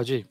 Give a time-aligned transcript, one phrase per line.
[0.00, 0.26] Pode ir.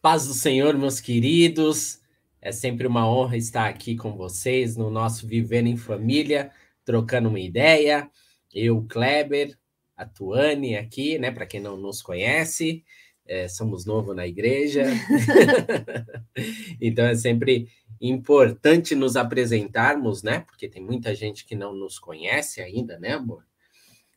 [0.00, 2.00] Paz do Senhor, meus queridos.
[2.40, 6.50] É sempre uma honra estar aqui com vocês no nosso Vivendo em Família,
[6.84, 8.10] trocando uma ideia.
[8.52, 9.56] Eu, Kleber,
[9.96, 11.30] a Tuane aqui, né?
[11.30, 12.82] Para quem não nos conhece,
[13.24, 14.82] é, somos novos na igreja.
[16.82, 17.68] então é sempre
[18.00, 20.40] importante nos apresentarmos, né?
[20.40, 23.46] Porque tem muita gente que não nos conhece ainda, né, amor?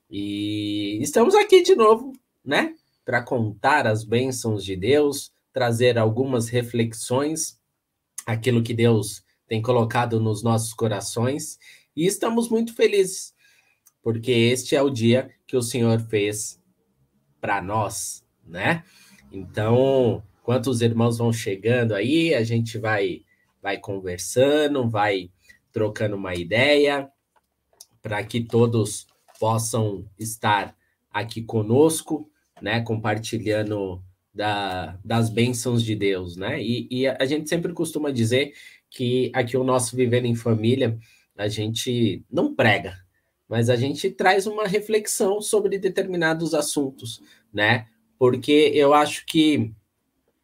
[0.09, 2.11] E estamos aqui de novo,
[2.43, 2.73] né?
[3.05, 7.59] Para contar as bênçãos de Deus, trazer algumas reflexões,
[8.25, 11.59] aquilo que Deus tem colocado nos nossos corações.
[11.95, 13.33] E estamos muito felizes,
[14.01, 16.59] porque este é o dia que o Senhor fez
[17.39, 18.83] para nós, né?
[19.31, 23.23] Então, enquanto os irmãos vão chegando aí, a gente vai
[23.61, 25.31] vai conversando, vai
[25.71, 27.09] trocando uma ideia
[27.99, 29.07] para que todos
[29.39, 30.77] possam estar
[31.11, 32.29] aqui conosco,
[32.65, 34.01] né, compartilhando
[34.33, 36.59] da, das bênçãos de Deus, né?
[36.59, 38.53] E, e, a gente sempre costuma dizer
[38.89, 40.97] que aqui o nosso Vivendo em Família,
[41.37, 42.97] a gente não prega,
[43.47, 47.21] mas a gente traz uma reflexão sobre determinados assuntos,
[47.53, 47.85] né?
[48.17, 49.71] Porque eu acho que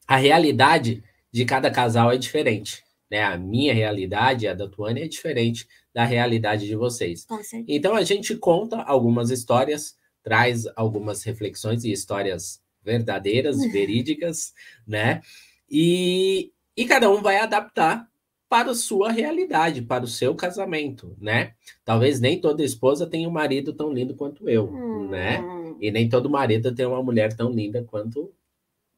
[0.08, 3.22] a realidade de cada casal é diferente né?
[3.22, 7.26] A minha realidade, a da Tuane, é diferente da realidade de vocês.
[7.68, 14.54] Então a gente conta algumas histórias, traz algumas reflexões e histórias verdadeiras, verídicas,
[14.86, 15.22] né?
[15.70, 18.10] E, e cada um vai adaptar
[18.50, 21.54] para a sua realidade, para o seu casamento, né?
[21.86, 25.08] Talvez nem toda esposa tenha um marido tão lindo quanto eu, hum.
[25.10, 25.42] né?
[25.80, 28.34] E nem todo marido tenha uma mulher tão linda quanto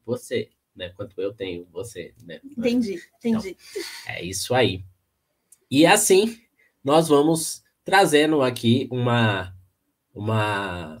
[0.04, 0.88] você, né?
[0.96, 2.40] Quanto eu tenho você, né?
[2.44, 3.56] Entendi, entendi.
[3.70, 4.84] Então, é isso aí.
[5.70, 6.36] E assim,
[6.82, 9.54] nós vamos trazendo aqui uma
[10.12, 11.00] uma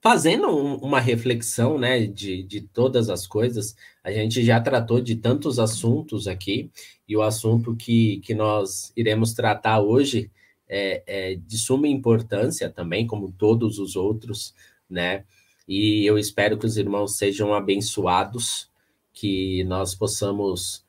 [0.00, 3.76] fazendo uma reflexão, né, de, de todas as coisas.
[4.02, 6.70] A gente já tratou de tantos assuntos aqui,
[7.06, 10.30] e o assunto que, que nós iremos tratar hoje
[10.68, 14.54] é, é de suma importância também, como todos os outros,
[14.88, 15.24] né?
[15.68, 18.68] E eu espero que os irmãos sejam abençoados
[19.12, 20.84] que nós possamos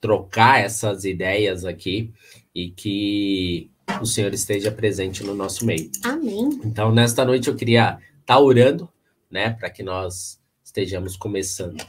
[0.00, 2.12] trocar essas ideias aqui
[2.54, 3.70] e que
[4.00, 5.90] o Senhor esteja presente no nosso meio.
[6.02, 6.60] Amém.
[6.64, 8.88] Então, nesta noite eu queria tá orando,
[9.30, 11.84] né, para que nós estejamos começando.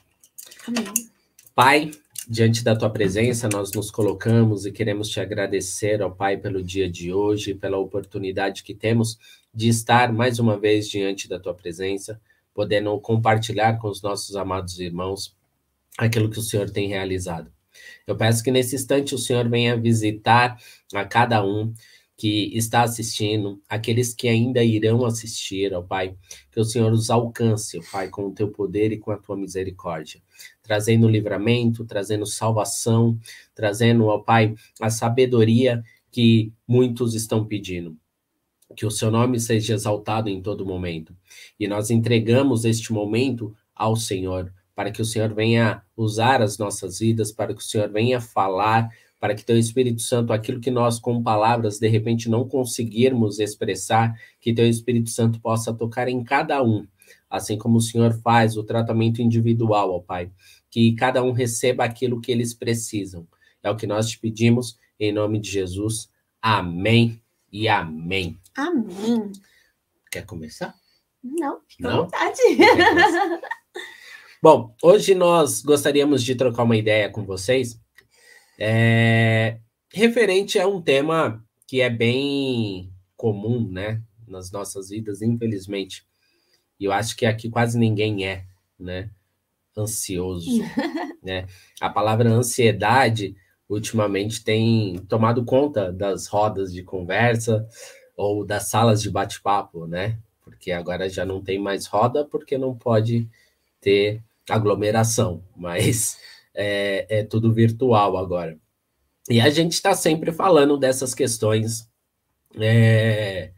[0.68, 1.10] Amém.
[1.54, 1.92] Pai,
[2.28, 6.90] diante da tua presença, nós nos colocamos e queremos te agradecer, ó Pai, pelo dia
[6.90, 9.18] de hoje, pela oportunidade que temos
[9.54, 12.20] de estar mais uma vez diante da tua presença,
[12.54, 15.36] podendo compartilhar com os nossos amados irmãos
[15.98, 17.52] aquilo que o Senhor tem realizado.
[18.06, 20.58] Eu peço que nesse instante o Senhor venha visitar
[20.94, 21.74] a cada um
[22.18, 26.16] que está assistindo, aqueles que ainda irão assistir, ó Pai,
[26.52, 29.36] que o Senhor os alcance, ó Pai, com o teu poder e com a tua
[29.36, 30.22] misericórdia,
[30.64, 33.20] trazendo livramento, trazendo salvação,
[33.54, 37.98] trazendo, ó Pai, a sabedoria que muitos estão pedindo.
[38.76, 41.16] Que o seu nome seja exaltado em todo momento.
[41.60, 47.00] E nós entregamos este momento ao Senhor, para que o Senhor venha usar as nossas
[47.00, 48.90] vidas, para que o Senhor venha falar,
[49.26, 54.16] para que teu Espírito Santo, aquilo que nós com palavras de repente não conseguirmos expressar,
[54.40, 56.86] que teu Espírito Santo possa tocar em cada um,
[57.28, 60.30] assim como o Senhor faz o tratamento individual, ó Pai,
[60.70, 63.28] que cada um receba aquilo que eles precisam.
[63.64, 66.08] É o que nós te pedimos em nome de Jesus.
[66.40, 67.20] Amém
[67.52, 68.38] e amém.
[68.56, 69.32] Amém.
[70.12, 70.76] Quer começar?
[71.24, 72.42] Não, fica à vontade.
[74.40, 77.84] Bom, hoje nós gostaríamos de trocar uma ideia com vocês
[78.60, 79.58] é,
[79.94, 86.06] referente a um tema que é bem comum, né, nas nossas vidas, infelizmente.
[86.80, 88.46] E eu acho que aqui quase ninguém é,
[88.80, 89.10] né,
[89.78, 90.62] ansioso,
[91.24, 91.48] né?
[91.82, 93.36] A palavra ansiedade
[93.68, 97.68] ultimamente tem tomado conta das rodas de conversa
[98.16, 100.18] ou das salas de bate-papo, né?
[100.44, 103.28] Porque agora já não tem mais roda porque não pode
[103.82, 106.18] ter aglomeração, mas
[106.56, 108.58] é, é tudo virtual agora.
[109.30, 111.90] E a gente está sempre falando dessas questões
[112.60, 113.52] é,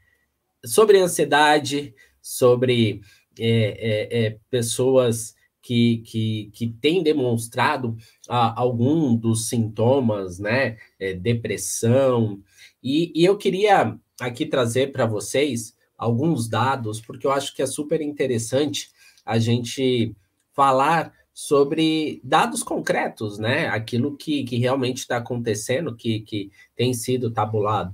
[0.66, 3.02] sobre ansiedade, sobre
[3.38, 7.98] é, é, é pessoas que, que, que têm demonstrado
[8.30, 10.78] ah, algum dos sintomas, né?
[10.98, 12.42] É, depressão.
[12.82, 17.66] E, e eu queria aqui trazer para vocês alguns dados, porque eu acho que é
[17.66, 18.90] super interessante
[19.26, 20.16] a gente
[20.54, 23.68] falar sobre dados concretos, né?
[23.68, 27.94] Aquilo que, que realmente está acontecendo, que, que tem sido tabulado.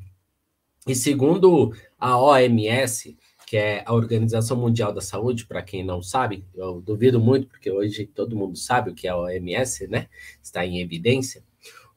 [0.87, 6.45] E segundo a OMS, que é a Organização Mundial da Saúde, para quem não sabe,
[6.55, 10.07] eu duvido muito, porque hoje todo mundo sabe o que é a OMS, né?
[10.41, 11.43] Está em evidência.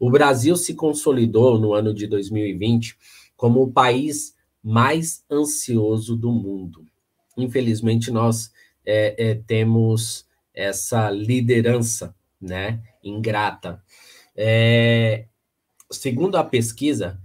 [0.00, 2.98] O Brasil se consolidou no ano de 2020
[3.36, 6.84] como o país mais ansioso do mundo.
[7.36, 8.50] Infelizmente, nós
[8.84, 10.26] é, é, temos
[10.56, 13.82] essa liderança, né, ingrata.
[14.34, 15.26] É,
[15.90, 17.20] segundo a pesquisa,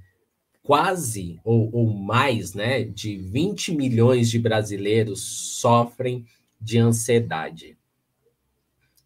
[0.61, 6.25] quase ou, ou mais, né, de 20 milhões de brasileiros sofrem
[6.59, 7.77] de ansiedade.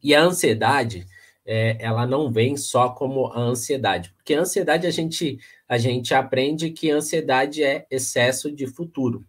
[0.03, 1.07] E a ansiedade,
[1.45, 6.13] é, ela não vem só como a ansiedade, porque a ansiedade a gente a gente
[6.13, 9.25] aprende que a ansiedade é excesso de futuro.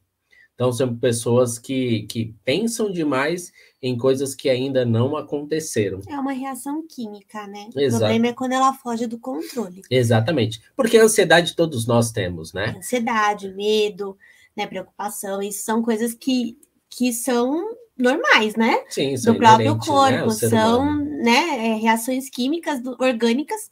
[0.54, 3.52] Então, são pessoas que, que pensam demais
[3.82, 6.00] em coisas que ainda não aconteceram.
[6.08, 7.68] É uma reação química, né?
[7.76, 7.96] Exato.
[7.96, 9.82] O problema é quando ela foge do controle.
[9.90, 10.60] Exatamente.
[10.74, 12.74] Porque a ansiedade todos nós temos, né?
[12.78, 14.16] Ansiedade, medo,
[14.56, 16.56] né, preocupação, isso são coisas que,
[16.88, 18.82] que são normais, né?
[18.88, 23.70] Sim, são do próprio né, corpo, ser são né, é, reações químicas do- orgânicas,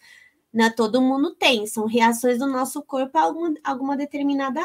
[0.52, 4.60] né, todo mundo tem, são reações do nosso corpo a alguma, alguma determinada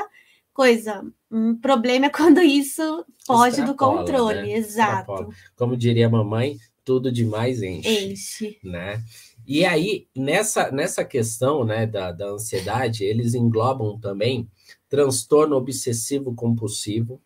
[0.64, 1.06] coisa.
[1.32, 4.52] Um problema é quando isso foge do controle, né?
[4.58, 5.12] exato.
[5.14, 5.30] Extrapola.
[5.56, 8.12] Como diria a mamãe, tudo demais enche.
[8.12, 8.60] Enche.
[8.62, 9.02] né?
[9.48, 14.50] E aí, nessa, nessa questão né, da, da ansiedade, eles englobam também
[14.90, 17.22] transtorno obsessivo compulsivo,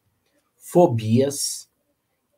[0.55, 1.67] fobias,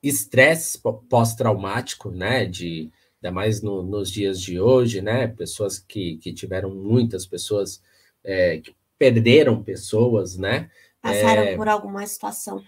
[0.01, 2.45] estresse pó- pós-traumático, né?
[2.45, 2.89] De,
[3.21, 5.27] ainda mais no- nos dias de hoje, né?
[5.27, 7.81] Pessoas que, que tiveram muitas pessoas
[8.23, 10.69] é, que perderam pessoas, né?
[11.05, 11.55] Passaram É.
[11.55, 12.63] por alguma situação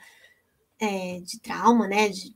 [0.79, 2.35] é, de trauma, né, de,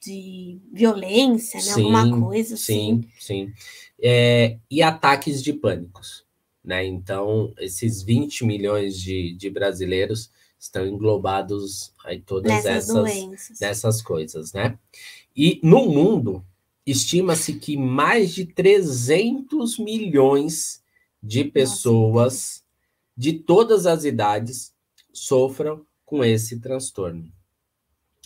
[0.00, 3.02] de violência, né, alguma coisa assim.
[3.02, 3.52] Sim, sim.
[4.00, 6.24] É, e ataques de pânicos,
[6.64, 6.84] né?
[6.86, 13.58] Então, esses 20 milhões de, de brasileiros estão englobados aí todas Nessas essas, doenças.
[13.58, 14.78] dessas coisas, né?
[15.36, 16.44] E no mundo,
[16.86, 20.80] estima-se que mais de 300 milhões
[21.22, 22.62] de pessoas
[23.16, 24.73] de todas as idades
[25.14, 27.32] sofram com esse transtorno.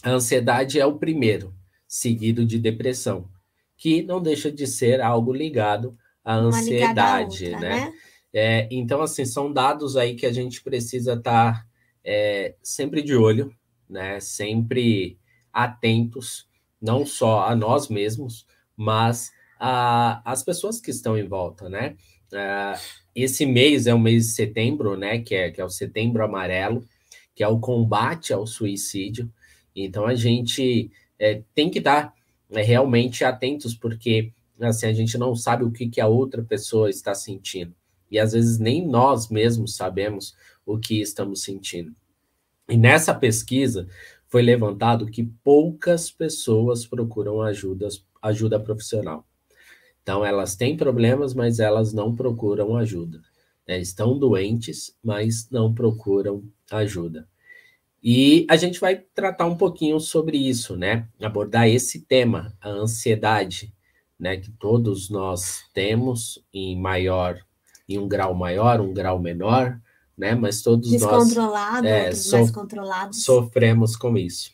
[0.02, 1.54] A ansiedade é o primeiro,
[1.86, 3.28] seguido de depressão,
[3.76, 7.92] que não deixa de ser algo ligado à Uma ansiedade, outra, né?
[8.32, 11.66] É, então, assim, são dados aí que a gente precisa estar
[12.04, 13.54] é, sempre de olho,
[13.88, 14.20] né?
[14.20, 15.18] Sempre
[15.52, 16.48] atentos,
[16.80, 18.46] não só a nós mesmos,
[18.76, 21.96] mas a, as pessoas que estão em volta, né?
[22.32, 22.78] Ah,
[23.22, 25.20] esse mês é o mês de setembro, né?
[25.20, 26.86] Que é, que é o setembro amarelo,
[27.34, 29.30] que é o combate ao suicídio.
[29.74, 32.14] Então a gente é, tem que estar
[32.50, 36.90] é, realmente atentos, porque assim, a gente não sabe o que, que a outra pessoa
[36.90, 37.74] está sentindo.
[38.10, 40.34] E às vezes nem nós mesmos sabemos
[40.64, 41.94] o que estamos sentindo.
[42.68, 43.86] E nessa pesquisa
[44.26, 47.88] foi levantado que poucas pessoas procuram ajuda,
[48.22, 49.27] ajuda profissional.
[50.08, 53.20] Então, elas têm problemas, mas elas não procuram ajuda.
[53.68, 53.78] né?
[53.78, 57.28] Estão doentes, mas não procuram ajuda.
[58.02, 61.06] E a gente vai tratar um pouquinho sobre isso, né?
[61.20, 63.70] Abordar esse tema, a ansiedade,
[64.18, 64.38] né?
[64.38, 67.38] Que todos nós temos em maior,
[67.86, 69.78] em um grau maior, um grau menor,
[70.16, 70.34] né?
[70.34, 73.22] Mas todos nós Descontrolado, é, outros so- mais controlados.
[73.24, 74.52] sofremos com isso.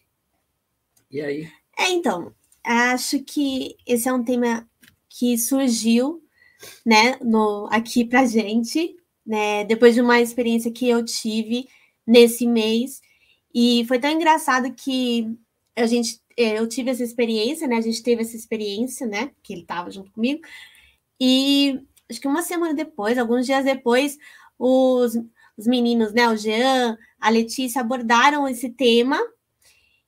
[1.09, 1.49] E aí?
[1.79, 2.33] É, então,
[2.65, 4.67] acho que esse é um tema
[5.19, 6.23] que surgiu,
[6.85, 11.69] né, no, aqui pra gente, né, depois de uma experiência que eu tive
[12.07, 13.01] nesse mês,
[13.55, 15.37] e foi tão engraçado que
[15.77, 19.53] a gente, eh, eu tive essa experiência, né, a gente teve essa experiência, né, que
[19.53, 20.41] ele estava junto comigo,
[21.21, 21.81] e
[22.11, 24.19] acho que uma semana depois, alguns dias depois,
[24.59, 25.15] os,
[25.57, 29.19] os meninos, né, o Jean, a Letícia abordaram esse tema,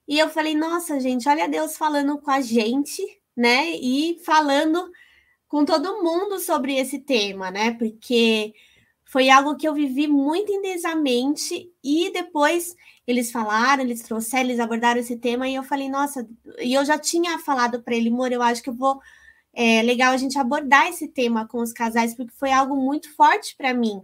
[0.09, 3.03] e eu falei, nossa, gente, olha Deus falando com a gente,
[3.37, 3.71] né?
[3.77, 4.91] E falando
[5.49, 7.73] com todo mundo sobre esse tema, né?
[7.73, 8.55] Porque
[9.05, 12.75] foi algo que eu vivi muito intensamente e depois
[13.07, 16.29] eles falaram, eles trouxeram, eles abordaram esse tema e eu falei, nossa,
[16.59, 19.01] e eu já tinha falado para ele, amor, eu acho que eu vou
[19.57, 23.57] é legal a gente abordar esse tema com os casais porque foi algo muito forte
[23.57, 24.03] para mim,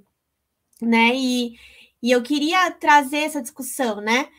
[0.80, 1.14] né?
[1.14, 1.58] E,
[2.02, 4.30] e eu queria trazer essa discussão, né?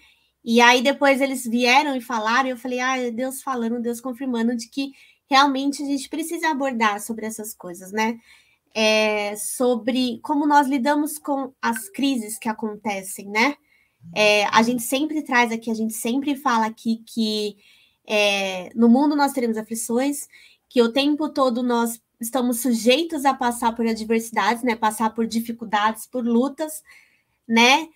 [0.43, 4.55] E aí depois eles vieram e falaram, e eu falei, ah, Deus falando, Deus confirmando
[4.55, 4.91] de que
[5.29, 8.19] realmente a gente precisa abordar sobre essas coisas, né?
[8.75, 13.55] É, sobre como nós lidamos com as crises que acontecem, né?
[14.13, 17.55] É, a gente sempre traz aqui, a gente sempre fala aqui que
[18.05, 20.27] é, no mundo nós teremos aflições,
[20.69, 24.75] que o tempo todo nós estamos sujeitos a passar por adversidades, né?
[24.75, 26.83] Passar por dificuldades, por lutas,
[27.47, 27.88] né?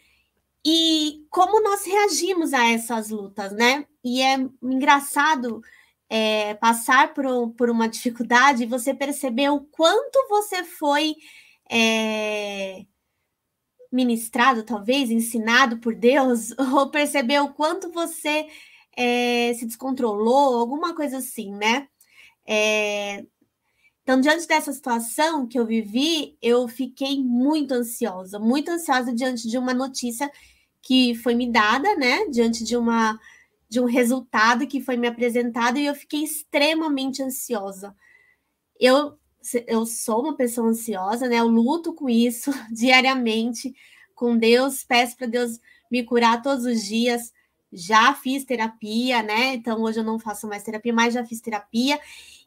[0.69, 3.86] E como nós reagimos a essas lutas, né?
[4.03, 5.62] E é engraçado
[6.09, 11.15] é, passar por, por uma dificuldade e você perceber o quanto você foi
[11.71, 12.86] é,
[13.89, 18.45] ministrado, talvez, ensinado por Deus, ou perceber o quanto você
[18.97, 21.88] é, se descontrolou, alguma coisa assim, né?
[22.45, 23.25] É,
[24.03, 29.57] então, diante dessa situação que eu vivi, eu fiquei muito ansiosa, muito ansiosa diante de
[29.57, 30.29] uma notícia
[30.81, 32.25] que foi me dada, né?
[32.29, 33.19] Diante de uma
[33.69, 37.96] de um resultado que foi me apresentado e eu fiquei extremamente ansiosa.
[38.79, 39.17] Eu
[39.65, 41.38] eu sou uma pessoa ansiosa, né?
[41.38, 43.74] Eu luto com isso diariamente
[44.15, 45.60] com Deus, peço para Deus
[45.91, 47.34] me curar todos os dias.
[47.72, 49.53] Já fiz terapia, né?
[49.55, 52.00] Então hoje eu não faço mais terapia, mas já fiz terapia.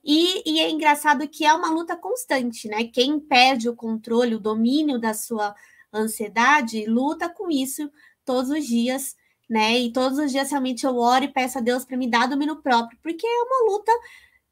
[0.04, 2.84] E, e, é engraçado que é uma luta constante, né?
[2.84, 5.54] Quem perde o controle, o domínio da sua
[5.92, 7.90] ansiedade, luta com isso
[8.30, 9.16] todos os dias,
[9.48, 9.76] né?
[9.76, 12.62] E todos os dias realmente eu oro e peço a Deus para me dar domínio
[12.62, 13.90] próprio, porque é uma luta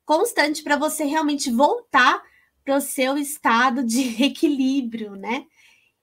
[0.04, 2.20] constante para você realmente voltar
[2.64, 5.46] para o seu estado de equilíbrio, né?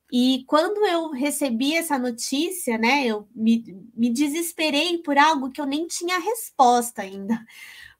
[0.10, 3.62] E quando eu recebi essa notícia, né, eu me,
[3.94, 7.44] me desesperei por algo que eu nem tinha resposta ainda.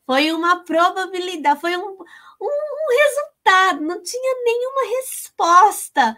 [0.06, 6.16] Foi uma probabilidade, foi um, um, um resultado, não tinha nenhuma resposta,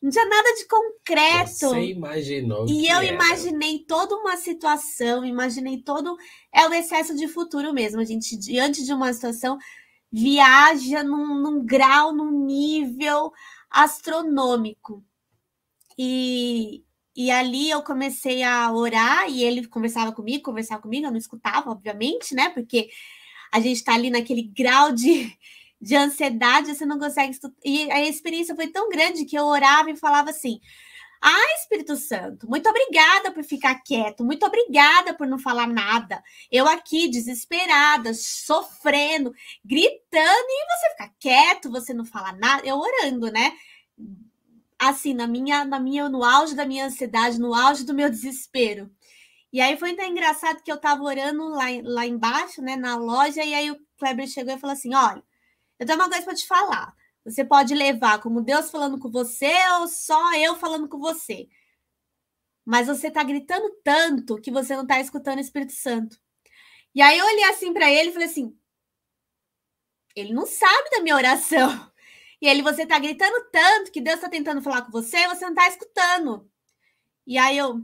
[0.00, 1.50] não tinha nada de concreto.
[1.50, 2.66] Você imaginou.
[2.68, 3.06] E eu era.
[3.06, 6.16] imaginei toda uma situação, imaginei todo.
[6.52, 8.00] É o excesso de futuro mesmo.
[8.00, 9.58] A gente, diante de uma situação,
[10.10, 13.32] viaja num, num grau, num nível
[13.68, 15.04] astronômico.
[15.98, 16.84] E,
[17.16, 21.70] e ali eu comecei a orar e ele conversava comigo, conversava comigo, eu não escutava,
[21.70, 22.50] obviamente, né?
[22.50, 22.88] Porque
[23.52, 25.36] a gente está ali naquele grau de,
[25.80, 27.54] de ansiedade, você não consegue estudar.
[27.64, 30.60] E a experiência foi tão grande que eu orava e falava assim:
[31.20, 36.22] Ah, Espírito Santo, muito obrigada por ficar quieto, muito obrigada por não falar nada.
[36.50, 39.32] Eu aqui, desesperada, sofrendo,
[39.64, 42.66] gritando, e você ficar quieto, você não fala nada.
[42.66, 43.52] Eu orando, né?
[44.78, 48.90] Assim, na minha, na minha, no auge da minha ansiedade, no auge do meu desespero.
[49.52, 53.54] E aí foi engraçado que eu tava orando lá, lá embaixo, né, na loja, e
[53.54, 55.22] aí o Kleber chegou e falou assim: olha,
[55.78, 56.94] eu tenho uma coisa para te falar.
[57.24, 61.48] Você pode levar como Deus falando com você ou só eu falando com você.
[62.64, 66.18] Mas você tá gritando tanto que você não tá escutando o Espírito Santo.
[66.94, 68.56] E aí eu olhei assim para ele e falei assim:
[70.14, 71.90] ele não sabe da minha oração.
[72.40, 75.44] E ele, você tá gritando tanto que Deus tá tentando falar com você e você
[75.44, 76.48] não tá escutando.
[77.26, 77.82] E aí eu,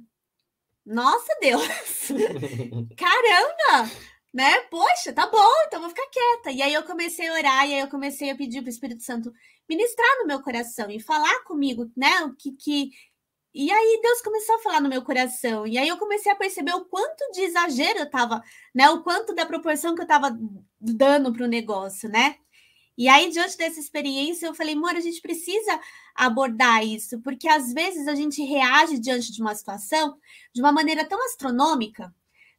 [0.86, 1.62] nossa, Deus!
[2.96, 3.90] Caramba!
[4.34, 4.58] Né?
[4.62, 6.50] Poxa, tá bom, então vou ficar quieta.
[6.50, 9.04] E aí eu comecei a orar, e aí eu comecei a pedir para o Espírito
[9.04, 9.32] Santo
[9.68, 12.24] ministrar no meu coração e falar comigo, né?
[12.24, 12.90] O que, que.
[13.54, 15.66] E aí Deus começou a falar no meu coração.
[15.66, 18.42] E aí eu comecei a perceber o quanto de exagero eu tava,
[18.74, 18.90] né?
[18.90, 20.36] O quanto da proporção que eu tava
[20.80, 22.36] dando para o negócio, né?
[22.96, 25.80] E aí, diante dessa experiência, eu falei, amor, a gente precisa
[26.14, 30.16] abordar isso, porque às vezes a gente reage diante de uma situação
[30.54, 32.14] de uma maneira tão astronômica,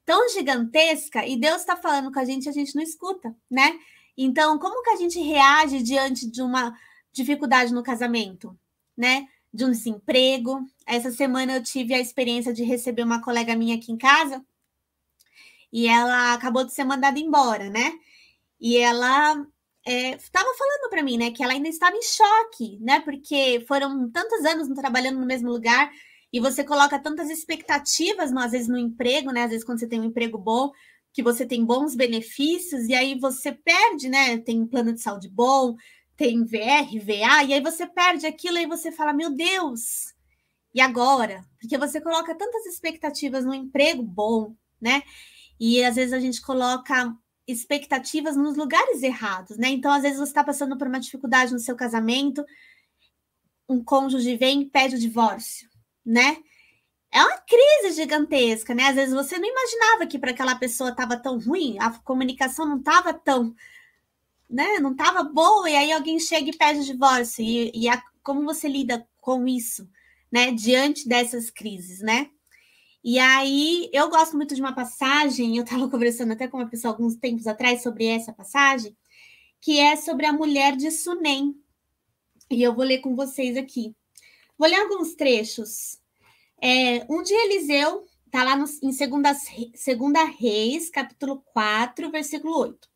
[0.05, 3.77] tão gigantesca, e Deus está falando com a gente, a gente não escuta, né?
[4.17, 6.77] Então, como que a gente reage diante de uma
[7.11, 8.57] dificuldade no casamento,
[8.95, 9.27] né?
[9.53, 10.65] De um desemprego.
[10.85, 14.45] Essa semana eu tive a experiência de receber uma colega minha aqui em casa
[15.71, 17.93] e ela acabou de ser mandada embora, né?
[18.59, 19.45] E ela
[19.85, 24.09] estava é, falando para mim, né, que ela ainda estava em choque, né, porque foram
[24.09, 25.91] tantos anos trabalhando no mesmo lugar
[26.35, 30.01] e você coloca tantas expectativas, às vezes no emprego, né, às vezes quando você tem
[30.01, 30.69] um emprego bom,
[31.13, 35.77] que você tem bons benefícios e aí você perde, né, tem plano de saúde bom,
[36.17, 40.13] tem VR, VA, e aí você perde aquilo e você fala, meu Deus,
[40.73, 41.41] e agora?
[41.57, 45.03] Porque você coloca tantas expectativas no emprego bom, né?
[45.57, 47.15] E às vezes a gente coloca
[47.47, 49.69] expectativas nos lugares errados, né?
[49.69, 52.43] Então, às vezes, você está passando por uma dificuldade no seu casamento,
[53.69, 55.69] um cônjuge vem e pede o divórcio,
[56.05, 56.37] né?
[57.11, 58.89] É uma crise gigantesca, né?
[58.89, 62.77] Às vezes você não imaginava que para aquela pessoa estava tão ruim, a comunicação não
[62.79, 63.55] estava tão,
[64.49, 64.79] né?
[64.79, 67.43] Não estava boa, e aí alguém chega e pede o divórcio.
[67.43, 69.89] E, e a, como você lida com isso,
[70.31, 70.51] né?
[70.51, 72.29] Diante dessas crises, né?
[73.07, 76.91] E aí, eu gosto muito de uma passagem, eu estava conversando até com uma pessoa
[76.93, 78.97] alguns tempos atrás sobre essa passagem,
[79.61, 81.55] que é sobre a mulher de Sunem.
[82.49, 83.95] E eu vou ler com vocês aqui.
[84.57, 85.99] Vou ler alguns trechos.
[86.61, 89.33] É, um dia Eliseu, está lá no, em segunda,
[89.73, 92.87] segunda Reis, capítulo 4, versículo 8.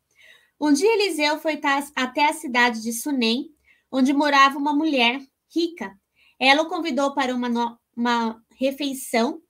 [0.58, 1.60] Um dia Eliseu foi
[1.94, 3.50] até a cidade de Sunem,
[3.92, 5.20] onde morava uma mulher
[5.54, 5.94] rica.
[6.38, 9.42] Ela o convidou para uma, uma refeição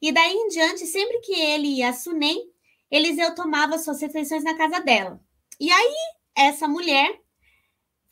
[0.00, 2.48] E daí em diante, sempre que ele ia a Sunem,
[2.90, 5.20] Eliseu tomava suas refeições na casa dela.
[5.58, 5.96] E aí,
[6.36, 7.20] essa mulher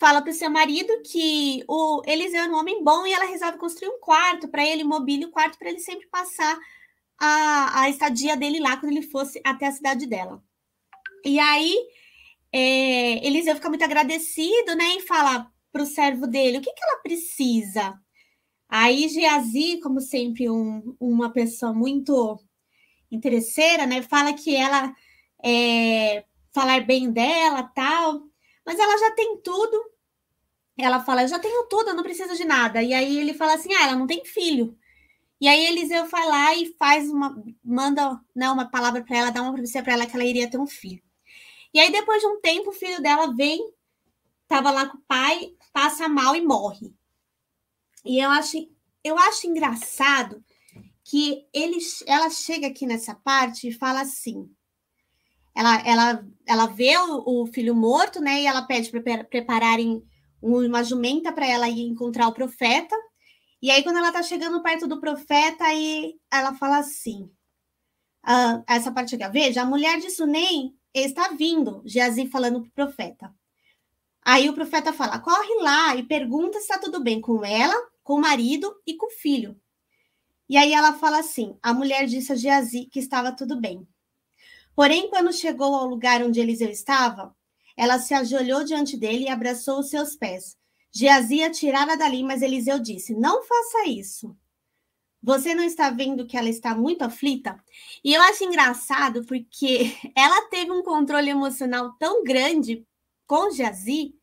[0.04, 3.56] fala para o seu marido que o Eliseu é um homem bom e ela resolve
[3.56, 6.58] construir um quarto para ele, mobília o quarto para ele sempre passar
[7.18, 10.44] a, a estadia dele lá quando ele fosse até a cidade dela.
[11.24, 11.74] E aí,
[12.52, 14.96] é, Eliseu fica muito agradecido, né?
[14.96, 17.98] E fala para o servo dele: o que, que ela precisa?
[18.68, 22.38] Aí Geazi, como sempre, um, uma pessoa muito
[23.10, 24.02] interesseira, né?
[24.02, 24.94] Fala que ela
[25.42, 28.20] é, falar bem dela, tal,
[28.66, 29.93] mas ela já tem tudo.
[30.76, 32.82] Ela fala, eu já tenho tudo, eu não preciso de nada.
[32.82, 34.76] E aí ele fala assim, ah, ela não tem filho.
[35.40, 39.42] E aí Eliseu vai lá e faz uma, manda né, uma palavra para ela, dá
[39.42, 41.02] uma profecia para ela que ela iria ter um filho.
[41.72, 43.60] E aí depois de um tempo, o filho dela vem,
[44.48, 46.94] tava lá com o pai, passa mal e morre.
[48.04, 48.56] E eu acho,
[49.02, 50.42] eu acho engraçado
[51.04, 54.50] que ele, ela chega aqui nessa parte e fala assim.
[55.54, 58.42] Ela, ela, ela vê o, o filho morto, né?
[58.42, 60.02] E ela pede para prepararem
[60.44, 62.94] uma jumenta para ela ir encontrar o profeta.
[63.62, 67.30] E aí, quando ela está chegando perto do profeta, aí ela fala assim:
[68.22, 72.72] ah, essa parte aqui, veja, a mulher de Sunem está vindo, Geazi falando para o
[72.74, 73.34] profeta.
[74.22, 78.14] Aí o profeta fala: corre lá e pergunta se está tudo bem com ela, com
[78.14, 79.58] o marido e com o filho.
[80.48, 83.86] E aí ela fala assim: a mulher disse a Geazi que estava tudo bem.
[84.74, 87.34] Porém, quando chegou ao lugar onde Eliseu estava,
[87.76, 90.56] ela se ajoelhou diante dele e abraçou os seus pés.
[90.92, 94.36] Geazi a tirara dali, mas Eliseu disse: Não faça isso.
[95.22, 97.58] Você não está vendo que ela está muito aflita?
[98.04, 102.86] E eu acho engraçado porque ela teve um controle emocional tão grande
[103.26, 104.14] com Geazi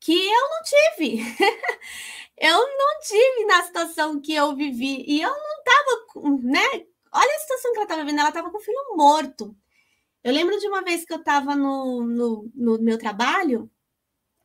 [0.00, 1.22] que eu não tive.
[2.36, 5.04] eu não tive na situação que eu vivi.
[5.06, 6.86] E eu não estava, né?
[7.12, 8.18] Olha a situação que ela estava vivendo.
[8.18, 9.56] Ela estava com o filho morto.
[10.24, 13.70] Eu lembro de uma vez que eu estava no, no, no, meu trabalho,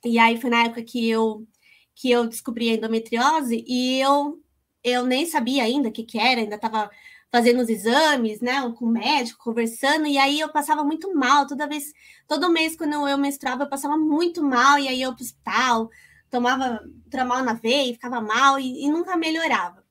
[0.04, 1.47] e aí foi na época que eu,
[1.95, 4.41] que eu descobri a endometriose, e eu,
[4.84, 6.89] eu nem sabia ainda o que, que era, ainda estava
[7.32, 11.67] fazendo os exames, né, com o médico, conversando, e aí eu passava muito mal, toda
[11.67, 11.93] vez,
[12.28, 15.89] todo mês quando eu menstruava, eu passava muito mal, e aí eu ia pro hospital,
[16.30, 19.87] tomava tramal na veia, ficava mal, e, e nunca melhorava.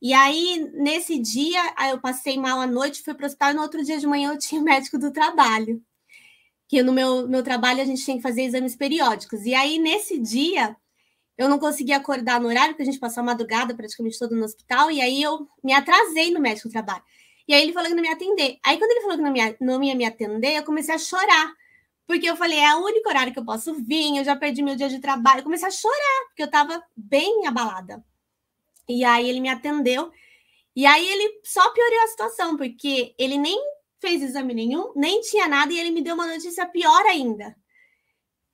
[0.00, 3.62] E aí, nesse dia, eu passei mal à noite, fui para o hospital, e no
[3.62, 5.82] outro dia de manhã eu tinha médico do trabalho,
[6.68, 9.44] que no meu, meu trabalho a gente tinha que fazer exames periódicos.
[9.46, 10.76] E aí, nesse dia,
[11.36, 14.44] eu não consegui acordar no horário, porque a gente passou a madrugada praticamente todo no
[14.44, 17.02] hospital, e aí eu me atrasei no médico do trabalho.
[17.46, 18.58] E aí ele falou que não me atender.
[18.64, 21.52] Aí quando ele falou que não, me, não ia me atender, eu comecei a chorar.
[22.06, 24.76] Porque eu falei, é o único horário que eu posso vir, eu já perdi meu
[24.76, 25.40] dia de trabalho.
[25.40, 28.04] Eu comecei a chorar, porque eu estava bem abalada.
[28.88, 30.12] E aí ele me atendeu.
[30.76, 33.58] E aí ele só piorou a situação, porque ele nem
[34.00, 37.56] fez exame nenhum, nem tinha nada, e ele me deu uma notícia pior ainda.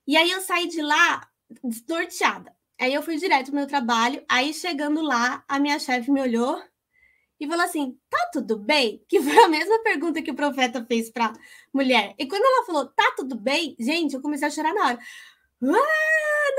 [0.07, 1.27] E aí eu saí de lá
[1.63, 2.55] desnorteada.
[2.79, 4.23] Aí eu fui direto pro meu trabalho.
[4.27, 6.61] Aí chegando lá, a minha chefe me olhou
[7.39, 9.03] e falou assim: tá tudo bem?
[9.09, 11.33] Que foi a mesma pergunta que o profeta fez para
[11.73, 12.15] mulher.
[12.17, 13.75] E quando ela falou, tá tudo bem?
[13.79, 14.99] Gente, eu comecei a chorar na hora.
[15.63, 16.10] Ah,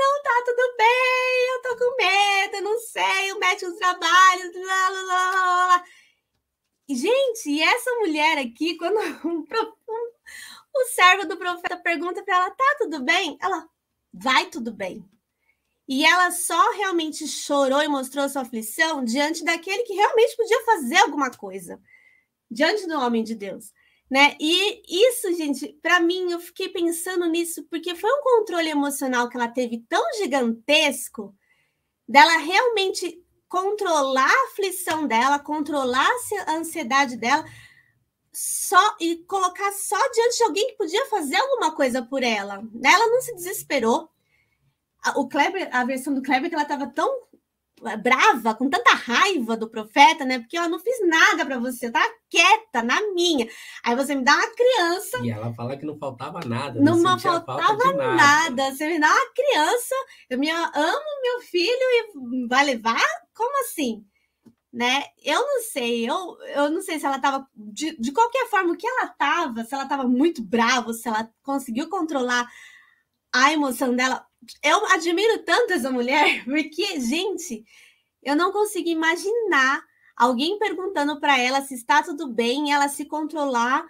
[0.03, 4.89] não tá tudo bem, eu tô com medo, não sei, o médico do trabalho, lá,
[4.89, 5.01] lá,
[5.67, 5.83] lá.
[6.89, 10.11] Gente, essa mulher aqui, quando um, um,
[10.75, 13.37] o servo do profeta pergunta para ela, tá tudo bem?
[13.41, 13.67] Ela,
[14.13, 15.03] vai tudo bem.
[15.87, 20.97] E ela só realmente chorou e mostrou sua aflição diante daquele que realmente podia fazer
[20.97, 21.81] alguma coisa,
[22.49, 23.71] diante do homem de Deus.
[24.09, 24.35] Né?
[24.39, 29.35] E isso, gente, para mim, eu fiquei pensando nisso, porque foi um controle emocional que
[29.35, 31.35] ela teve tão gigantesco
[32.07, 36.09] dela realmente controlar a aflição dela, controlar
[36.47, 37.45] a ansiedade dela,
[38.31, 42.61] só e colocar só diante de alguém que podia fazer alguma coisa por ela.
[42.73, 42.91] Né?
[42.91, 44.09] Ela não se desesperou,
[45.15, 47.27] o Kleber, a versão do Kleber, que ela estava tão
[47.97, 50.39] brava, com tanta raiva do profeta, né?
[50.39, 53.47] Porque eu não fiz nada para você, tá quieta na minha.
[53.83, 55.19] Aí você me dá uma criança.
[55.23, 56.79] E ela fala que não faltava nada.
[56.79, 58.15] Não, não faltava nada.
[58.15, 58.71] nada.
[58.71, 59.95] Você me dá uma criança,
[60.29, 63.01] eu me amo meu filho e vai levar?
[63.33, 64.05] Como assim?
[64.71, 65.03] Né?
[65.23, 68.75] Eu não sei, eu, eu não sei se ela estava de, de qualquer forma o
[68.75, 72.49] que ela estava, se ela estava muito brava, se ela conseguiu controlar
[73.31, 74.25] a emoção dela
[74.63, 77.63] eu admiro tanto essa mulher, porque, gente,
[78.21, 79.81] eu não consigo imaginar
[80.15, 83.85] alguém perguntando para ela se está tudo bem, ela se controlar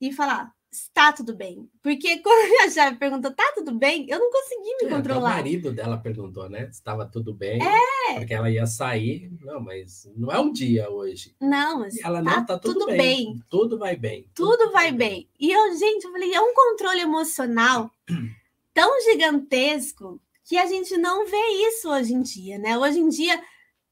[0.00, 1.70] e falar: está tudo bem.
[1.82, 4.06] Porque quando a chave perguntou, tá tudo bem?
[4.08, 5.30] Eu não consegui me É, controlar.
[5.30, 6.68] O marido dela perguntou, né?
[6.70, 7.60] Estava tudo bem.
[7.62, 8.14] É.
[8.14, 9.30] Porque ela ia sair.
[9.40, 11.34] Não, mas não é o dia hoje.
[11.40, 12.96] Não, mas E ela tá, não tá tudo, tudo bem.
[12.98, 13.42] bem.
[13.48, 14.28] Tudo vai bem.
[14.34, 15.28] Tudo vai bem.
[15.38, 17.90] E eu, gente, eu falei, é um controle emocional
[18.74, 22.76] tão gigantesco que a gente não vê isso hoje em dia, né?
[22.76, 23.42] Hoje em dia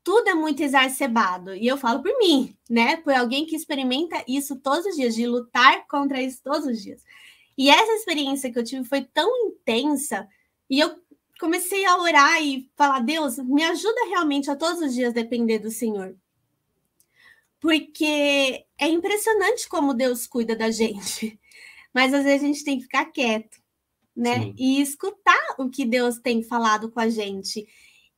[0.04, 1.54] tudo é muito exacerbado.
[1.54, 2.96] E eu falo por mim, né?
[2.98, 7.02] Por alguém que experimenta isso todos os dias, de lutar contra isso todos os dias.
[7.56, 10.28] E essa experiência que eu tive foi tão intensa
[10.68, 10.94] e eu
[11.38, 15.70] comecei a orar e falar: Deus, me ajuda realmente a todos os dias depender do
[15.70, 16.16] Senhor.
[17.60, 21.38] Porque é impressionante como Deus cuida da gente.
[21.94, 23.61] Mas às vezes a gente tem que ficar quieto,
[24.14, 24.40] né?
[24.40, 24.54] Sim.
[24.58, 27.66] E escutar o que Deus tem falado com a gente.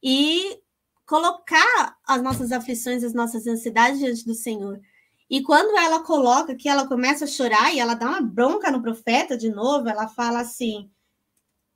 [0.03, 0.61] E
[1.07, 4.81] colocar as nossas aflições, as nossas ansiedades diante do Senhor.
[5.29, 8.83] E quando ela coloca que ela começa a chorar e ela dá uma bronca no
[8.83, 10.91] profeta de novo, ela fala assim: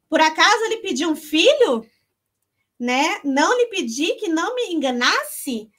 [0.09, 1.85] Por acaso ele pediu um filho?
[2.79, 3.21] Né?
[3.25, 5.71] Não lhe pedi que não me enganasse?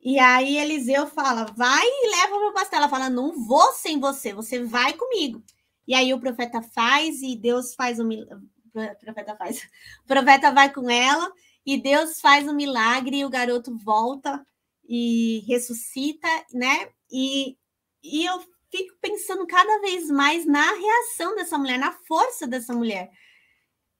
[0.00, 2.78] E aí Eliseu fala: Vai e leva meu pastel.
[2.80, 5.42] Ela fala: Não vou sem você, você vai comigo.
[5.86, 8.48] E aí o profeta faz e Deus faz milagre.
[8.74, 9.62] O profeta faz.
[10.02, 11.32] O profeta vai com ela
[11.64, 14.44] e Deus faz um milagre e o garoto volta
[14.86, 16.88] e ressuscita, né?
[17.10, 17.56] E,
[18.02, 23.10] e eu fico pensando cada vez mais na reação dessa mulher, na força dessa mulher,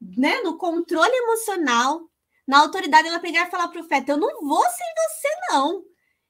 [0.01, 0.41] né?
[0.41, 2.11] No controle emocional,
[2.47, 5.85] na autoridade ela pegar e falar pro profeta: Eu não vou sem você, não.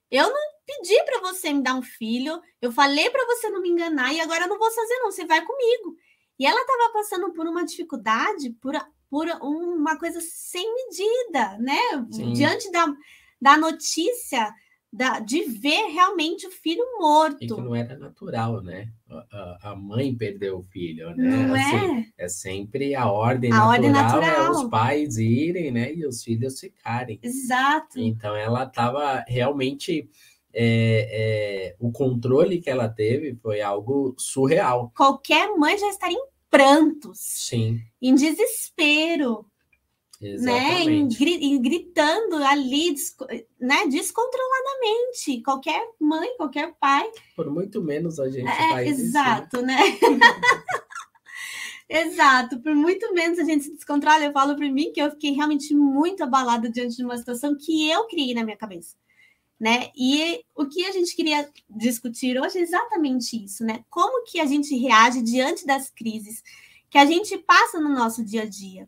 [0.09, 3.69] Eu não pedi para você me dar um filho, eu falei para você não me
[3.69, 5.11] enganar e agora eu não vou fazer, não.
[5.11, 5.95] Você vai comigo.
[6.39, 8.73] E ela estava passando por uma dificuldade, por,
[9.09, 11.79] por uma coisa sem medida, né?
[12.11, 12.33] Sim.
[12.33, 12.85] Diante da,
[13.41, 14.53] da notícia
[14.91, 17.61] da, de ver realmente o filho E que morto.
[17.61, 18.87] não era natural, né?
[19.31, 21.47] A, a- mãe perdeu o filho, né?
[21.47, 22.25] Não Assim, é?
[22.25, 24.51] é sempre a ordem A natural, ordem é natural.
[24.51, 25.93] os pais irem, né?
[25.93, 27.19] E os filhos ficarem.
[27.21, 27.99] Exato.
[27.99, 30.09] Então ela estava realmente
[30.57, 34.91] é, é, o controle que ela teve foi algo surreal.
[34.95, 39.45] Qualquer mãe já estaria em prantos, Sim, em desespero.
[40.21, 40.29] né?
[40.31, 41.23] Exatamente.
[41.25, 42.95] em gritando ali,
[43.59, 43.85] né?
[43.87, 45.41] descontroladamente.
[45.43, 47.05] Qualquer mãe, qualquer pai.
[47.35, 49.01] Por muito menos a gente É, faz isso.
[49.01, 49.07] né?
[49.09, 49.77] exato, né?
[51.89, 52.59] exato.
[52.61, 54.23] Por muito menos a gente se descontrola.
[54.23, 57.89] Eu falo por mim que eu fiquei realmente muito abalada diante de uma situação que
[57.89, 58.95] eu criei na minha cabeça.
[59.65, 59.89] Né?
[59.97, 63.83] E o que a gente queria discutir hoje é exatamente isso, né?
[63.89, 66.43] Como que a gente reage diante das crises
[66.87, 68.87] que a gente passa no nosso dia a dia,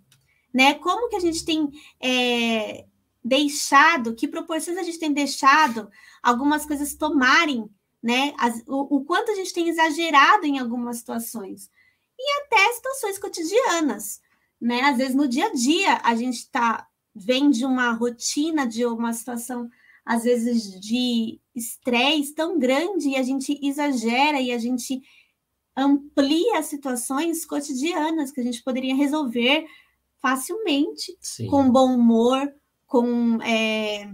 [0.53, 0.75] né?
[0.75, 1.67] Como que a gente tem
[1.99, 2.85] é,
[3.25, 5.89] deixado, que proporções a gente tem deixado
[6.21, 7.67] algumas coisas tomarem,
[7.99, 8.35] né?
[8.37, 11.71] As- o, o quanto a gente tem exagerado em algumas situações
[12.19, 14.21] e até situações cotidianas,
[14.61, 14.81] né?
[14.81, 19.11] Às vezes no dia a dia a gente tá vem de uma rotina, de uma
[19.11, 19.67] situação
[20.07, 25.01] às vezes de estresse tão grande e a gente exagera e a gente
[25.75, 29.65] amplia situações cotidianas que a gente poderia resolver
[30.21, 32.51] facilmente Sim, com bom humor,
[32.87, 34.09] com, é,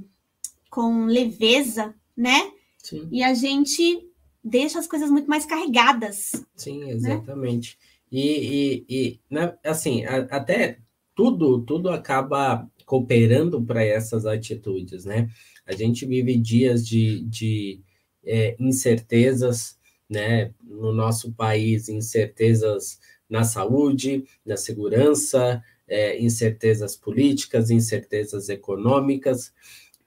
[0.69, 2.51] com leveza, né?
[2.84, 4.10] sim, E a gente
[4.43, 6.32] deixa as coisas muito mais carregadas.
[6.56, 7.77] sim, exatamente.
[8.12, 10.79] E, e, e, né, assim, a- até
[11.15, 15.29] tudo, tudo acaba cooperando para essas atitudes, né?
[15.65, 17.82] A gente vive dias de, de
[18.26, 19.78] é, incertezas,
[20.10, 20.52] né?
[20.62, 22.99] No nosso país, incertezas
[23.30, 29.54] na saúde, na segurança, é, incertezas políticas, incertezas econômicas.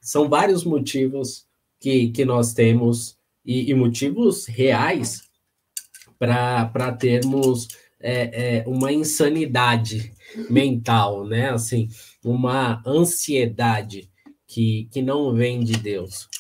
[0.01, 1.47] São vários motivos
[1.81, 5.23] que, que nós temos e, e motivos reais
[6.19, 7.69] para termos
[8.01, 10.13] é, é, uma insanidade
[10.51, 11.51] mental, né?
[11.51, 11.89] Assim,
[12.25, 14.11] uma ansiedade
[14.57, 16.31] que, que não vem de Deus.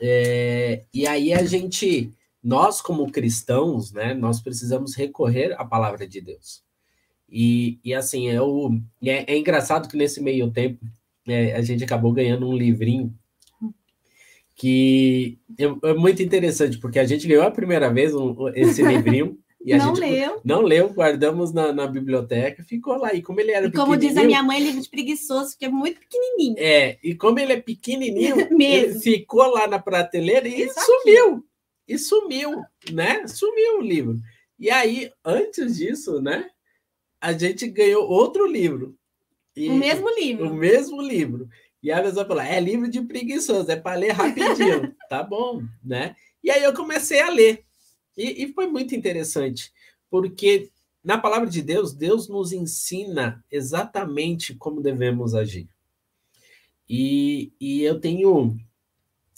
[0.00, 2.10] É, e aí a gente,
[2.42, 4.14] nós como cristãos, né?
[4.14, 6.64] Nós precisamos recorrer à palavra de Deus.
[7.30, 10.84] E, e assim, eu, é, é engraçado que nesse meio tempo
[11.28, 13.14] é, a gente acabou ganhando um livrinho
[14.56, 19.38] que é, é muito interessante, porque a gente ganhou a primeira vez um- esse livrinho
[19.64, 20.40] e não gente leu.
[20.44, 23.12] não leu, guardamos na, na biblioteca, ficou lá.
[23.14, 25.68] E como ele era E como diz a minha mãe, livro de preguiçoso, que é
[25.68, 26.56] muito pequenininho.
[26.58, 30.90] é, e como ele é pequenininho, ele ficou lá na prateleira e Isso aqui.
[30.90, 31.44] sumiu.
[31.88, 33.26] E sumiu, né?
[33.26, 34.16] Sumiu o livro.
[34.58, 36.48] E aí, antes disso, né?
[37.20, 38.96] A gente ganhou outro livro.
[39.54, 40.54] E- O mesmo o livro.
[40.54, 41.48] mesmo livro.
[41.82, 44.94] E a pessoa falou: é livro de preguiçoso, é para ler rapidinho.
[45.10, 46.14] tá bom, né?
[46.42, 47.64] E aí eu comecei a ler.
[48.16, 49.72] E, e foi muito interessante,
[50.10, 50.70] porque
[51.02, 55.68] na palavra de Deus, Deus nos ensina exatamente como devemos agir.
[56.88, 58.56] E, e eu tenho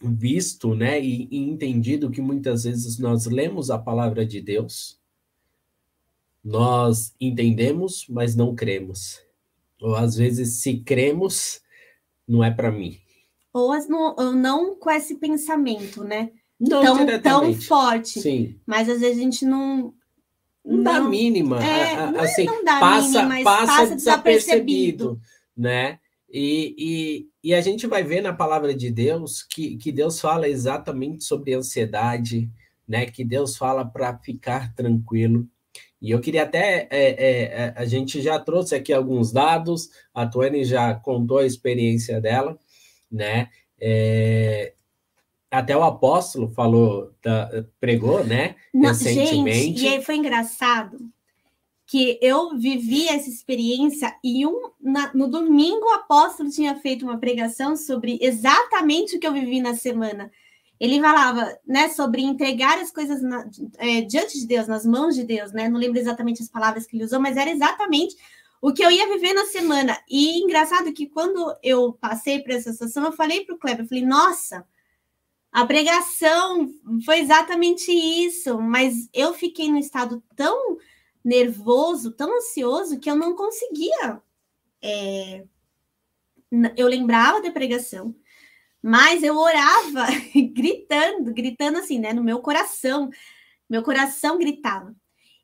[0.02, 5.00] visto, né, e, e entendido que muitas vezes nós lemos a palavra de Deus,
[6.44, 9.22] nós entendemos, mas não cremos.
[9.80, 11.62] Ou às vezes, se cremos,
[12.28, 12.98] não é para mim.
[13.52, 16.32] Ou, não, ou não com esse pensamento, né?
[16.68, 18.20] Não tão, tão forte.
[18.20, 18.56] Sim.
[18.66, 19.92] Mas às vezes a gente não.
[20.64, 21.62] Não, dá mínima.
[21.62, 25.20] É, não é assim, não dá passa, mínima, passa, passa desapercebido, desapercebido,
[25.56, 25.98] né?
[26.30, 30.48] E, e, e, a gente vai ver na palavra de Deus que, que Deus fala
[30.48, 32.50] exatamente sobre ansiedade,
[32.88, 33.06] né?
[33.06, 35.46] Que Deus fala para ficar tranquilo.
[36.04, 40.26] E eu queria até, é, é, é, a gente já trouxe aqui alguns dados, a
[40.26, 42.58] Tuane já contou a experiência dela,
[43.10, 43.48] né?
[43.80, 44.73] É,
[45.54, 48.56] até o apóstolo falou, da, pregou, né?
[48.72, 49.78] Não, recentemente.
[49.78, 50.98] Gente, e aí foi engraçado
[51.86, 57.18] que eu vivi essa experiência e um, na, no domingo o apóstolo tinha feito uma
[57.18, 60.30] pregação sobre exatamente o que eu vivi na semana.
[60.80, 65.24] Ele falava, né, sobre entregar as coisas na, é, diante de Deus, nas mãos de
[65.24, 65.68] Deus, né?
[65.68, 68.16] Não lembro exatamente as palavras que ele usou, mas era exatamente
[68.60, 69.96] o que eu ia viver na semana.
[70.08, 73.88] E engraçado que quando eu passei por essa situação, eu falei para o Kleber, eu
[73.88, 74.66] falei, nossa,
[75.54, 76.68] a pregação
[77.06, 80.76] foi exatamente isso, mas eu fiquei num estado tão
[81.24, 84.20] nervoso, tão ansioso, que eu não conseguia.
[84.82, 85.44] É...
[86.76, 88.16] Eu lembrava da pregação,
[88.82, 90.06] mas eu orava
[90.52, 93.08] gritando, gritando assim, né, no meu coração.
[93.70, 94.92] Meu coração gritava.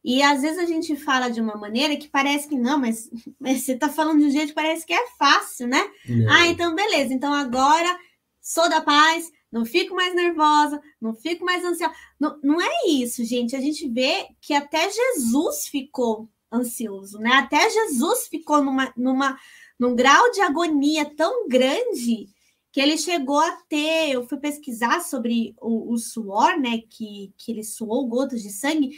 [0.02, 3.62] E às vezes a gente fala de uma maneira que parece que não, mas, mas
[3.62, 5.88] você está falando de um jeito que parece que é fácil, né?
[6.08, 6.32] Não.
[6.32, 7.14] Ah, então beleza.
[7.14, 7.96] Então agora
[8.40, 11.94] sou da paz, não fico mais nervosa, não fico mais ansiosa.
[12.18, 13.56] Não, não é isso, gente.
[13.56, 17.32] A gente vê que até Jesus ficou ansioso, né?
[17.32, 19.38] Até Jesus ficou numa, numa,
[19.78, 22.28] num grau de agonia tão grande
[22.72, 27.50] que ele chegou a ter, eu fui pesquisar sobre o, o, suor, né, que, que
[27.50, 28.90] ele suou gotas de sangue,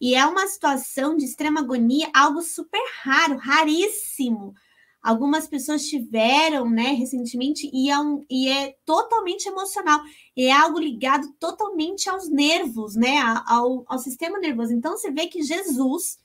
[0.00, 4.54] e é uma situação de extrema agonia, algo super raro, raríssimo.
[5.02, 10.00] Algumas pessoas tiveram, né, recentemente, e é, um, e é totalmente emocional,
[10.36, 14.74] é algo ligado totalmente aos nervos, né, ao, ao sistema nervoso.
[14.74, 16.18] Então, você vê que Jesus,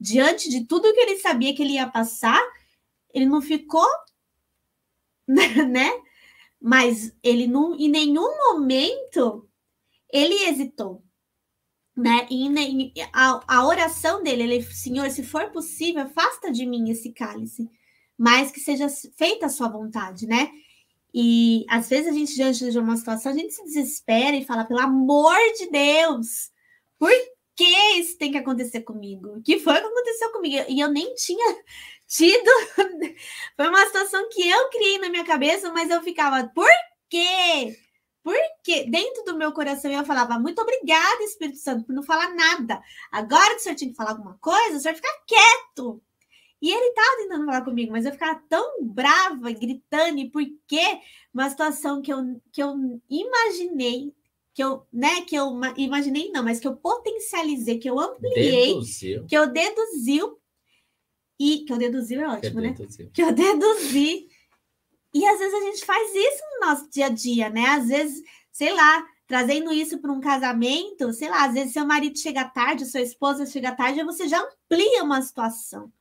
[0.00, 2.40] diante de tudo que ele sabia que ele ia passar,
[3.12, 3.86] ele não ficou,
[5.28, 5.90] né,
[6.58, 9.46] mas ele não, em nenhum momento
[10.12, 11.02] ele hesitou,
[11.96, 12.26] né?
[12.30, 17.68] E a, a oração dele, ele, Senhor, se for possível, afasta de mim esse cálice,
[18.22, 18.86] mas que seja
[19.18, 20.48] feita a sua vontade, né?
[21.12, 24.64] E às vezes a gente, diante de uma situação, a gente se desespera e fala,
[24.64, 26.48] pelo amor de Deus,
[27.00, 27.10] por
[27.56, 27.64] que
[27.98, 29.38] isso tem que acontecer comigo?
[29.38, 30.64] O que foi que aconteceu comigo?
[30.68, 31.56] E eu nem tinha
[32.06, 32.50] tido.
[33.56, 36.70] Foi uma situação que eu criei na minha cabeça, mas eu ficava, por
[37.10, 37.76] quê?
[38.22, 42.80] Porque dentro do meu coração eu falava, muito obrigada, Espírito Santo, por não falar nada.
[43.10, 46.00] Agora que o senhor tinha que falar alguma coisa, o senhor ficar quieto.
[46.62, 51.00] E ele estava tentando falar comigo, mas eu ficava tão brava, gritando, e por quê?
[51.34, 52.72] Uma situação que eu, que eu
[53.10, 54.14] imaginei,
[54.54, 59.26] que eu, né, que eu imaginei, não, mas que eu potencializei, que eu ampliei, Deduziu.
[59.26, 60.20] que eu deduzi
[61.40, 62.74] e que eu deduzi é ótimo, que né?
[63.12, 64.28] Que eu deduzi.
[65.12, 67.66] E às vezes a gente faz isso no nosso dia a dia, né?
[67.66, 68.22] Às vezes,
[68.52, 72.86] sei lá, trazendo isso para um casamento, sei lá, às vezes seu marido chega tarde,
[72.86, 75.92] sua esposa chega tarde, você já amplia uma situação.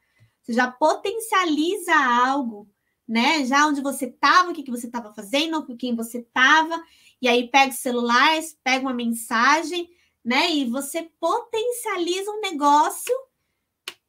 [0.42, 2.70] Você já potencializa algo,
[3.08, 3.46] né?
[3.46, 6.82] Já onde você estava, o que, que você estava fazendo, com quem você estava,
[7.22, 9.90] e aí pega o celular, pega uma mensagem,
[10.24, 10.52] né?
[10.52, 13.14] E você potencializa um negócio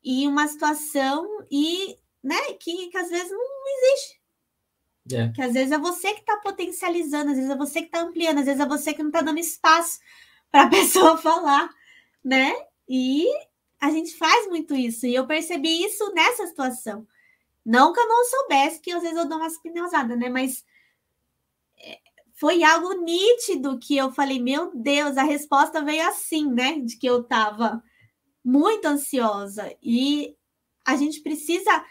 [0.03, 3.41] e uma situação e né, que, que às vezes não,
[3.79, 4.21] existe.
[5.13, 5.29] É.
[5.33, 8.39] Que às vezes é você que está potencializando, às vezes é você que está ampliando,
[8.39, 9.99] às vezes é você que não está dando espaço
[10.51, 11.69] para a pessoa falar,
[12.25, 12.55] né?
[12.89, 13.27] E
[13.83, 15.07] a gente faz muito isso.
[15.07, 17.05] E eu percebi isso nessa situação.
[17.67, 20.29] Não que eu não soubesse, que às vezes eu dou umas pneusadas, né?
[20.29, 20.65] Mas
[21.77, 21.99] é,
[22.35, 26.79] foi algo nítido que eu falei, meu Deus, a resposta veio assim, né?
[26.79, 27.83] De que eu estava
[28.45, 30.37] muito ansiosa e
[30.85, 31.85] a gente precisa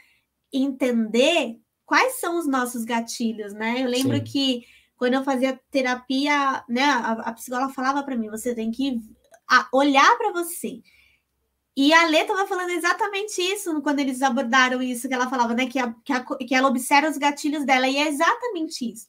[0.51, 3.82] entender quais são os nossos gatilhos, né?
[3.84, 4.23] Eu lembro Sim.
[4.23, 9.01] que quando eu fazia terapia, né, a, a psicóloga falava para mim, você tem que
[9.73, 10.82] olhar para você.
[11.76, 15.68] E a Lê estava falando exatamente isso quando eles abordaram isso, que ela falava, né,
[15.68, 19.08] que, a, que, a, que ela observa os gatilhos dela, e é exatamente isso.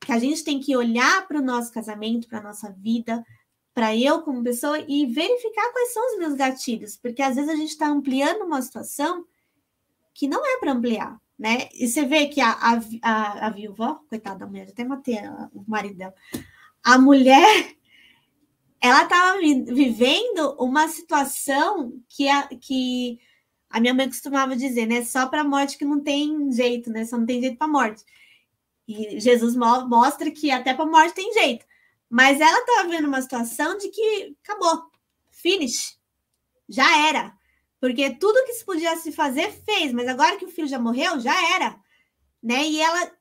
[0.00, 3.22] Que a gente tem que olhar para o nosso casamento, para a nossa vida,
[3.74, 7.56] para eu como pessoa e verificar quais são os meus gatilhos, porque às vezes a
[7.56, 9.24] gente está ampliando uma situação
[10.14, 11.68] que não é para ampliar, né?
[11.72, 15.48] E você vê que a, a, a, a viúva, coitada da mulher, até matei a,
[15.54, 16.14] o marido dela,
[16.82, 17.74] a mulher,
[18.80, 23.18] ela estava vivendo uma situação que a, que
[23.68, 25.04] a minha mãe costumava dizer, né?
[25.04, 27.04] Só para morte que não tem jeito, né?
[27.04, 28.02] Só não tem jeito para morte.
[28.88, 31.64] E Jesus mostra que até para morte tem jeito.
[32.08, 34.90] Mas ela estava vendo uma situação de que acabou,
[35.30, 35.96] finish,
[36.68, 37.38] já era.
[37.80, 39.92] Porque tudo que se podia se fazer, fez.
[39.92, 41.78] Mas agora que o filho já morreu, já era.
[42.42, 42.66] Né?
[42.66, 43.12] E ela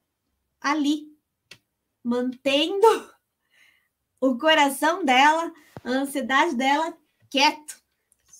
[0.60, 1.08] ali,
[2.04, 2.88] mantendo
[4.22, 5.52] o coração dela,
[5.84, 6.96] a ansiedade dela
[7.30, 7.78] quieto,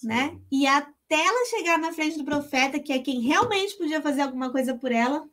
[0.04, 0.38] né?
[0.52, 4.52] E até ela chegar na frente do profeta, que é quem realmente podia fazer alguma
[4.52, 5.28] coisa por ela,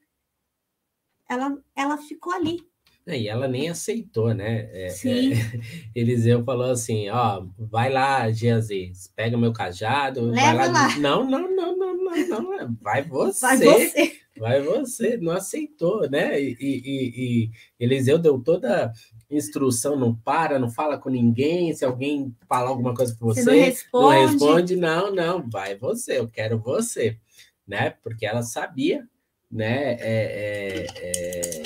[1.29, 2.61] ela, ela ficou ali,
[3.07, 4.69] é, e ela nem aceitou, né?
[4.73, 5.31] É, Sim.
[5.95, 10.73] É, Eliseu falou assim: ó, vai lá, Geazi, pega meu cajado, Leva vai lá.
[10.73, 10.99] lá.
[10.99, 13.47] Não, não, não, não, não, não, vai você.
[13.47, 14.13] Vai você.
[14.39, 16.39] Vai você, não aceitou, né?
[16.39, 18.93] E, e, e Eliseu deu toda
[19.31, 23.51] instrução, não para, não fala com ninguém, se alguém falar alguma coisa para você, você
[23.51, 24.05] não, responde.
[24.05, 27.19] não responde, não, não, vai você, eu quero você,
[27.67, 27.91] né?
[28.03, 29.07] Porque ela sabia,
[29.51, 29.95] né?
[29.95, 31.63] É, é, é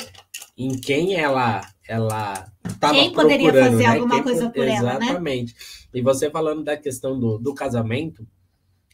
[0.56, 3.86] em quem ela ela estava Quem poderia fazer né?
[3.86, 4.78] alguma quem, coisa por exatamente.
[4.78, 5.04] ela, né?
[5.06, 5.54] Exatamente.
[5.92, 8.24] E você falando da questão do, do casamento,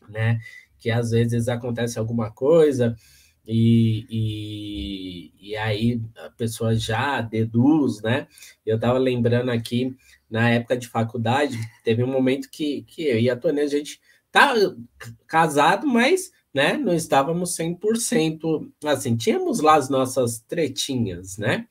[0.09, 0.39] né?
[0.79, 2.97] Que às vezes acontece alguma coisa
[3.47, 8.27] e, e, e aí a pessoa já deduz, né?
[8.65, 9.97] Eu estava lembrando aqui,
[10.31, 14.01] na época de faculdade, teve um momento que, que eu e a Tônia, a gente
[14.33, 14.55] tá
[15.27, 16.79] casado, mas né?
[16.79, 21.67] Não estávamos 100% assim, tínhamos lá as nossas tretinhas, né?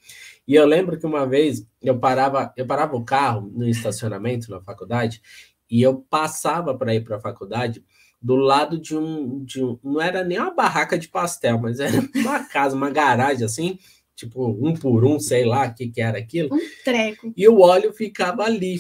[0.48, 4.62] E eu lembro que uma vez eu parava, eu parava o carro no estacionamento na
[4.62, 5.24] faculdade
[5.68, 7.84] e eu passava para ir para a faculdade
[8.26, 11.94] do lado de um, de um, não era nem uma barraca de pastel, mas era
[12.16, 13.78] uma casa, uma garagem assim,
[14.16, 16.50] tipo um por um, sei lá o que, que era aquilo.
[16.52, 17.32] Um treco.
[17.38, 18.80] E o óleo ficava ali.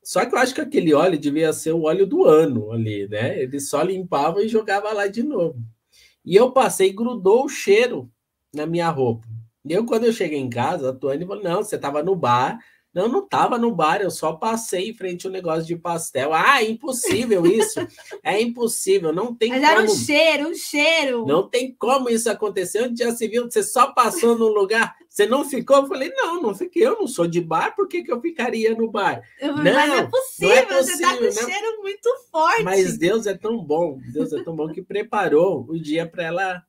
[0.00, 3.42] Só que eu acho que aquele óleo devia ser o óleo do ano ali, né?
[3.42, 5.58] Ele só limpava e jogava lá de novo.
[6.24, 8.08] E eu passei, grudou o cheiro
[8.54, 9.26] na minha roupa.
[9.64, 12.60] E eu, quando eu cheguei em casa, a Tuane falou: não, você estava no bar.
[12.94, 16.32] Não, não estava no bar, eu só passei em frente ao negócio de pastel.
[16.32, 17.80] Ah, é impossível isso.
[18.22, 19.72] É impossível, não tem Mas como.
[19.72, 21.26] era um cheiro, um cheiro.
[21.26, 22.84] Não tem como isso acontecer.
[22.84, 24.94] Onde já se viu, você só passou no lugar.
[25.08, 25.78] Você não ficou?
[25.78, 26.86] Eu falei, não, não fiquei.
[26.86, 29.22] Eu não sou de bar, por que, que eu ficaria no bar?
[29.40, 32.62] Mas não, é possível, não é possível, você tá com um cheiro muito forte.
[32.62, 36.62] Mas Deus é tão bom, Deus é tão bom que preparou o dia para ela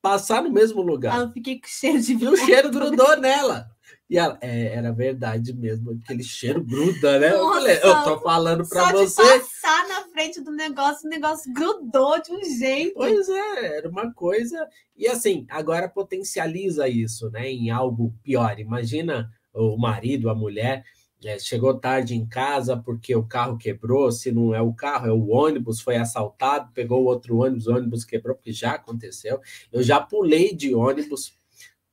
[0.00, 1.18] passar no mesmo lugar.
[1.18, 3.66] Ah, eu fiquei com cheiro de E o cheiro grudou nela.
[4.10, 7.30] E ela, é, era verdade mesmo, aquele cheiro gruda, né?
[7.30, 9.22] Nossa, eu, falei, eu tô falando para você.
[9.22, 12.94] De passar na frente do negócio, o negócio grudou de um jeito.
[12.94, 14.68] Pois é, era uma coisa.
[14.96, 17.48] E assim, agora potencializa isso, né?
[17.48, 18.58] Em algo pior.
[18.58, 20.84] Imagina o marido, a mulher.
[21.24, 24.10] É, chegou tarde em casa porque o carro quebrou.
[24.10, 28.04] Se não é o carro, é o ônibus, foi assaltado, pegou outro ônibus, o ônibus
[28.04, 29.40] quebrou, porque já aconteceu.
[29.70, 31.38] Eu já pulei de ônibus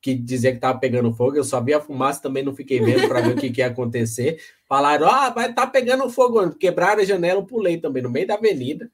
[0.08, 3.10] que dizia que estava pegando fogo, eu só vi a fumaça, também não fiquei vendo
[3.10, 4.40] para ver o que, que ia acontecer.
[4.66, 8.26] Falaram, ah, vai estar tá pegando fogo, quebraram a janela, eu pulei também no meio
[8.26, 8.90] da avenida.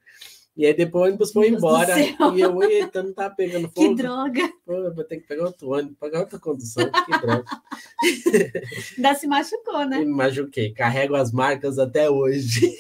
[0.58, 1.99] E aí depois o ônibus foi Deus embora.
[1.99, 3.89] E eu, eita, não tá pegando fogo.
[3.89, 4.41] Que droga.
[4.65, 6.89] Pô, vou ter que pegar outro ônibus, pagar outra condução.
[6.91, 7.45] Que droga.
[8.97, 9.99] Ainda se machucou, né?
[9.99, 10.71] Me machuquei.
[10.73, 12.71] Carrego as marcas até hoje.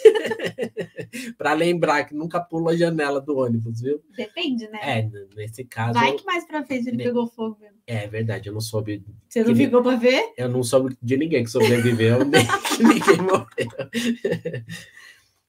[1.37, 4.01] para lembrar que nunca pulo a janela do ônibus, viu?
[4.15, 4.79] Depende, né?
[4.81, 5.93] É, nesse caso.
[5.93, 7.03] Vai que mais pra frente ele ne...
[7.03, 7.77] pegou fogo mesmo.
[7.85, 9.03] É verdade, eu não soube.
[9.27, 10.33] Você não ficou para ver?
[10.37, 14.65] Eu não soube de ninguém que sobreviveu, nem que ninguém morreu.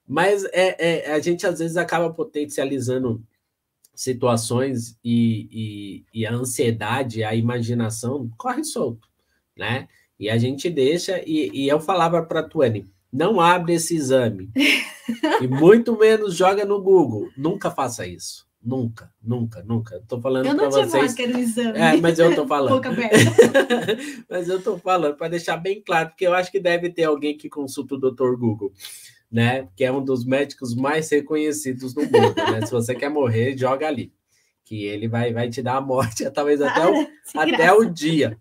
[0.07, 3.23] Mas é, é, a gente às vezes acaba potencializando
[3.95, 9.07] situações e, e, e, a ansiedade, a imaginação corre solto,
[9.57, 9.87] né?
[10.19, 14.51] E a gente deixa, e, e eu falava para a Tuane, não abre esse exame,
[15.41, 18.45] e muito menos joga no Google, nunca faça isso.
[18.61, 19.97] Nunca, nunca, nunca.
[19.97, 21.19] Estou falando para vocês.
[21.19, 21.77] Eu não exame.
[21.77, 22.73] É, mas eu estou falando.
[22.73, 23.15] Boca aberta.
[24.27, 27.37] mas eu estou falando para deixar bem claro, porque eu acho que deve ter alguém
[27.37, 28.35] que consulta o Dr.
[28.35, 28.73] Google
[29.31, 29.67] né?
[29.75, 32.65] Que é um dos médicos mais reconhecidos do mundo, né?
[32.65, 34.13] Se você quer morrer, joga ali,
[34.63, 38.39] que ele vai, vai te dar a morte, talvez até, o, até o dia.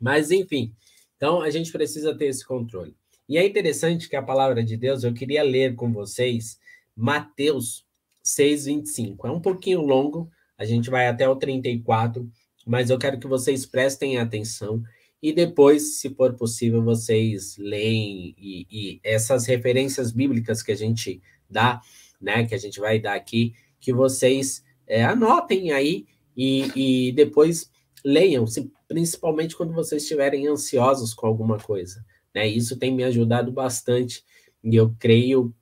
[0.00, 0.72] Mas, enfim,
[1.16, 2.94] então a gente precisa ter esse controle.
[3.28, 6.58] E é interessante que a palavra de Deus, eu queria ler com vocês
[6.96, 7.84] Mateus
[8.24, 9.26] 6,25.
[9.26, 12.30] É um pouquinho longo, a gente vai até o 34,
[12.66, 14.82] mas eu quero que vocês prestem atenção
[15.24, 21.22] e depois, se for possível, vocês leem e, e, essas referências bíblicas que a gente
[21.48, 21.80] dá,
[22.20, 26.06] né, que a gente vai dar aqui, que vocês é, anotem aí
[26.36, 27.70] e, e depois
[28.04, 28.44] leiam,
[28.86, 32.04] principalmente quando vocês estiverem ansiosos com alguma coisa.
[32.34, 32.46] Né?
[32.48, 34.24] Isso tem me ajudado bastante
[34.62, 35.54] e eu creio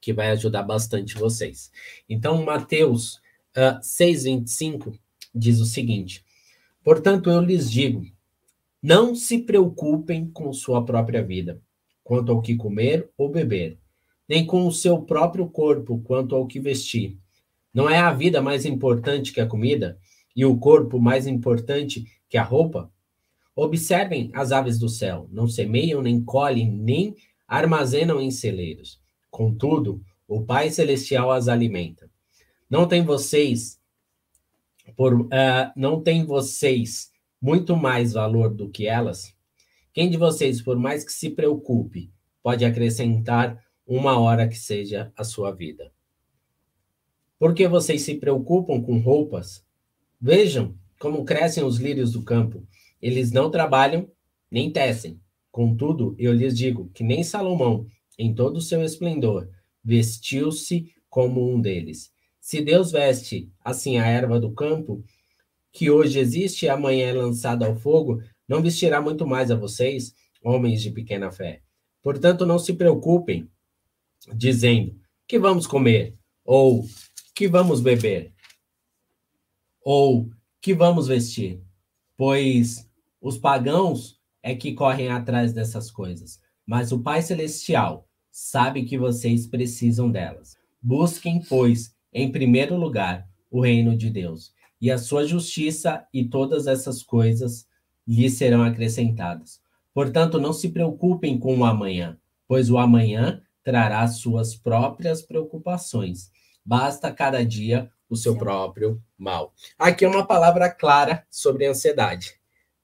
[0.00, 1.70] que vai ajudar bastante vocês.
[2.08, 3.16] Então, Mateus
[3.56, 4.98] uh, 6,25
[5.34, 6.24] diz o seguinte:
[6.84, 8.04] Portanto, eu lhes digo,
[8.82, 11.60] não se preocupem com sua própria vida,
[12.04, 13.78] quanto ao que comer ou beber,
[14.28, 17.18] nem com o seu próprio corpo, quanto ao que vestir.
[17.74, 19.98] Não é a vida mais importante que a comida
[20.34, 22.92] e o corpo mais importante que a roupa?
[23.56, 27.16] Observem as aves do céu, não semeiam, nem colhem, nem
[27.48, 29.00] armazenam em celeiros.
[29.30, 32.10] Contudo, o Pai Celestial as alimenta.
[32.68, 33.80] Não tem vocês
[34.94, 35.28] por uh,
[35.74, 39.34] não tem vocês muito mais valor do que elas?
[39.92, 45.24] Quem de vocês, por mais que se preocupe, pode acrescentar uma hora que seja a
[45.24, 45.90] sua vida?
[47.38, 49.64] Por que vocês se preocupam com roupas?
[50.20, 52.66] Vejam como crescem os lírios do campo.
[53.00, 54.10] Eles não trabalham
[54.50, 55.20] nem tecem.
[55.50, 57.86] Contudo, eu lhes digo que nem Salomão,
[58.18, 59.48] em todo o seu esplendor,
[59.82, 62.10] vestiu-se como um deles.
[62.40, 65.04] Se Deus veste assim a erva do campo,
[65.72, 70.14] que hoje existe e amanhã é lançada ao fogo, não vestirá muito mais a vocês,
[70.42, 71.62] homens de pequena fé.
[72.02, 73.50] Portanto, não se preocupem,
[74.34, 74.94] dizendo
[75.26, 76.84] que vamos comer, ou
[77.34, 78.32] que vamos beber,
[79.82, 80.30] ou
[80.60, 81.60] que vamos vestir,
[82.16, 82.88] pois
[83.20, 89.46] os pagãos é que correm atrás dessas coisas, mas o Pai Celestial sabe que vocês
[89.46, 90.56] precisam delas.
[90.82, 96.66] Busquem, pois, em primeiro lugar, o reino de Deus e a sua justiça, e todas
[96.66, 97.66] essas coisas
[98.06, 99.60] lhe serão acrescentadas.
[99.92, 106.30] Portanto, não se preocupem com o amanhã, pois o amanhã trará suas próprias preocupações.
[106.64, 109.52] Basta cada dia o seu próprio mal.
[109.78, 112.34] Aqui é uma palavra clara sobre ansiedade,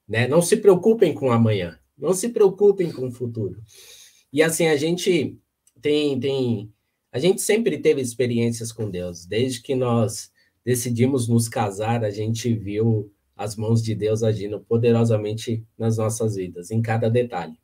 [0.07, 0.27] né?
[0.27, 3.61] Não se preocupem com amanhã, não se preocupem com o futuro.
[4.31, 5.39] E assim a gente
[5.81, 6.73] tem tem
[7.11, 10.31] a gente sempre teve experiências com Deus, desde que nós
[10.65, 16.71] decidimos nos casar, a gente viu as mãos de Deus agindo poderosamente nas nossas vidas,
[16.71, 17.57] em cada detalhe.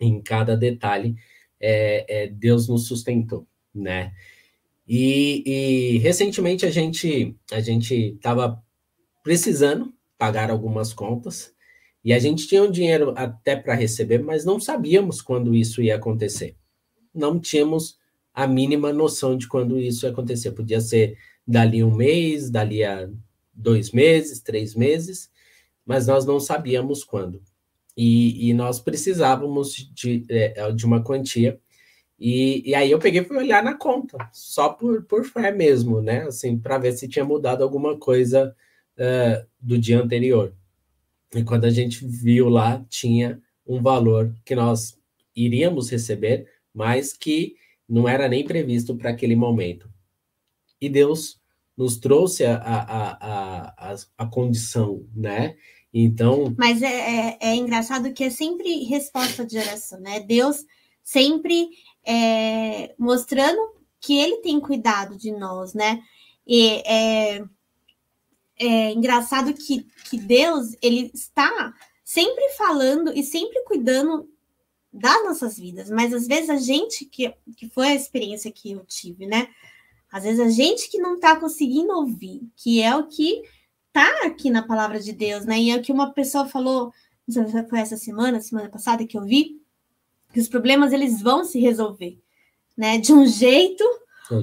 [0.00, 1.14] Em cada detalhe,
[1.60, 4.12] é, é, Deus nos sustentou, né?
[4.86, 8.62] E, e, recentemente a gente a gente estava
[9.22, 11.54] precisando pagar algumas contas
[12.04, 15.96] e a gente tinha um dinheiro até para receber, mas não sabíamos quando isso ia
[15.96, 16.54] acontecer.
[17.14, 17.98] Não tínhamos
[18.34, 20.50] a mínima noção de quando isso ia acontecer.
[20.50, 21.16] Podia ser
[21.46, 23.08] dali um mês, dali a
[23.54, 25.30] dois meses, três meses,
[25.86, 27.40] mas nós não sabíamos quando.
[27.96, 31.58] E, e nós precisávamos de, é, de uma quantia.
[32.18, 36.00] E, e aí eu peguei e fui olhar na conta, só por, por fé mesmo,
[36.00, 36.22] né?
[36.22, 38.54] Assim, para ver se tinha mudado alguma coisa
[38.98, 40.54] uh, do dia anterior.
[41.34, 44.98] E quando a gente viu lá, tinha um valor que nós
[45.34, 47.56] iríamos receber, mas que
[47.88, 49.92] não era nem previsto para aquele momento
[50.84, 51.40] e Deus
[51.76, 55.56] nos trouxe a, a, a, a, condição, né?
[55.92, 56.54] Então.
[56.56, 56.86] Mas é,
[57.30, 60.20] é, é, engraçado que é sempre resposta de oração, né?
[60.20, 60.64] Deus
[61.02, 61.70] sempre
[62.04, 66.02] é, mostrando que Ele tem cuidado de nós, né?
[66.46, 67.44] E é,
[68.58, 71.74] é engraçado que, que Deus ele está
[72.04, 74.28] sempre falando e sempre cuidando
[74.92, 78.84] das nossas vidas, mas às vezes a gente que, que foi a experiência que eu
[78.84, 79.48] tive, né?
[80.12, 83.42] Às vezes a gente que não está conseguindo ouvir, que é o que
[83.88, 85.58] está aqui na palavra de Deus, né?
[85.58, 86.92] E é o que uma pessoa falou,
[87.68, 89.60] foi essa semana, semana passada que eu vi,
[90.34, 92.18] que os problemas eles vão se resolver,
[92.76, 92.98] né?
[92.98, 93.84] De um jeito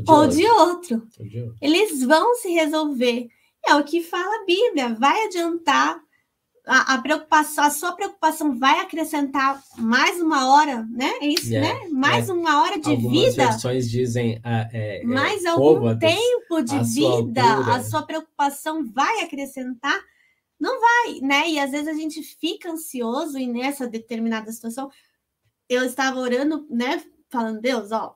[0.08, 1.06] ou de, ou outro.
[1.20, 1.58] De outro.
[1.62, 3.28] Eles vão se resolver.
[3.68, 4.96] É o que fala a Bíblia.
[4.96, 6.02] Vai adiantar
[6.66, 11.12] a, a, preocupação, a sua preocupação vai acrescentar mais uma hora, né?
[11.20, 11.90] É isso, yeah, né?
[11.90, 12.34] Mais yeah.
[12.34, 13.44] uma hora de Algumas vida.
[13.44, 17.42] As versões dizem uh, é, mais algum tempo de a vida.
[17.44, 20.00] Sua a sua preocupação vai acrescentar?
[20.58, 21.50] Não vai, né?
[21.50, 24.90] E às vezes a gente fica ansioso e nessa determinada situação.
[25.72, 27.04] Eu estava orando, né?
[27.30, 28.16] Falando, Deus, ó,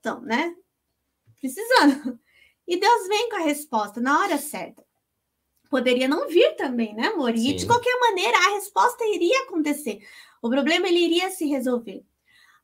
[0.00, 0.54] então, né?
[1.40, 2.18] Precisando.
[2.66, 4.84] E Deus vem com a resposta na hora certa
[5.68, 7.34] poderia não vir também, né, amor?
[7.34, 7.56] E Sim.
[7.56, 10.00] de qualquer maneira a resposta iria acontecer.
[10.42, 12.04] O problema ele iria se resolver.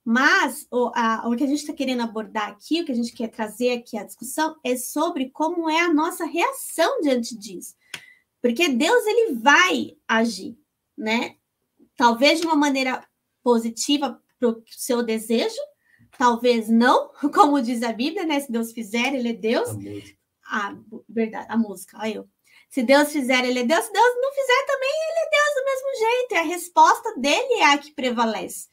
[0.05, 3.13] Mas o, a, o que a gente está querendo abordar aqui, o que a gente
[3.13, 7.75] quer trazer aqui a discussão é sobre como é a nossa reação diante disso.
[8.43, 10.59] Porque Deus ele vai agir,
[10.97, 11.37] né?
[11.97, 13.07] talvez de uma maneira
[13.43, 14.21] positiva
[14.53, 15.57] para o seu desejo,
[16.19, 18.41] talvez não, como diz a Bíblia, né?
[18.41, 19.71] Se Deus fizer, ele é Deus.
[20.47, 20.77] A ah,
[21.09, 22.29] verdade, a música, olha eu.
[22.69, 23.85] Se Deus fizer, ele é Deus.
[23.85, 26.35] Se Deus não fizer também, ele é Deus do mesmo jeito.
[26.35, 28.69] E a resposta dele é a que prevalece.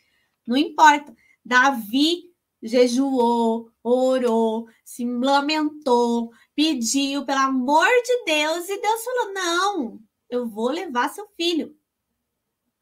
[0.48, 1.16] Não importa.
[1.46, 10.00] Davi jejuou, orou, se lamentou, pediu pelo amor de Deus e Deus falou: "Não,
[10.30, 11.76] eu vou levar seu filho.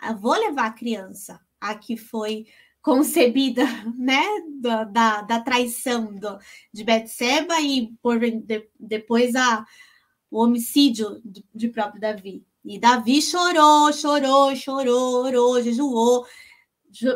[0.01, 2.45] Eu vou levar a criança a que foi
[2.81, 3.63] concebida,
[3.97, 4.23] né,
[4.61, 6.39] da, da, da traição do,
[6.73, 9.65] de Betseba e por de, depois a
[10.31, 12.45] o homicídio de, de próprio Davi.
[12.63, 16.25] E Davi chorou, chorou, chorou, orou, jejuou,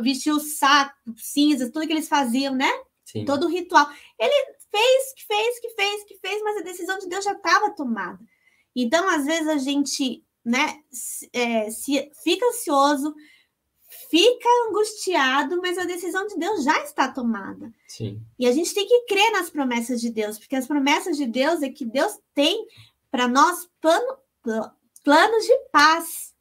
[0.02, 2.70] vestiu saco, cinzas, tudo que eles faziam, né?
[3.06, 3.26] Sim.
[3.26, 3.88] Todo o ritual.
[4.18, 4.34] Ele
[4.72, 8.20] fez, que fez, que fez, que fez, mas a decisão de Deus já estava tomada.
[8.76, 10.80] Então, às vezes, a gente né,
[11.32, 13.14] é, se, fica ansioso,
[14.14, 17.74] fica angustiado, mas a decisão de Deus já está tomada.
[17.88, 18.22] Sim.
[18.38, 21.64] E a gente tem que crer nas promessas de Deus, porque as promessas de Deus
[21.64, 22.68] é que Deus tem
[23.10, 24.18] para nós plano,
[25.04, 26.32] planos de paz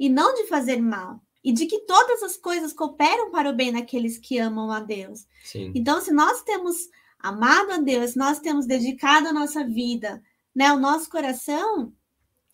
[0.00, 3.72] e não de fazer mal e de que todas as coisas cooperam para o bem
[3.72, 5.24] daqueles que amam a Deus.
[5.44, 5.70] Sim.
[5.72, 6.88] Então, se nós temos
[7.20, 10.20] amado a Deus, se nós temos dedicado a nossa vida,
[10.52, 11.92] né, o nosso coração,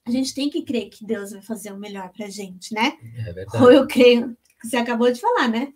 [0.05, 2.99] a gente tem que crer que Deus vai fazer o melhor para a gente, né?
[3.27, 3.65] É verdade.
[3.65, 5.73] Ou eu creio, você acabou de falar, né?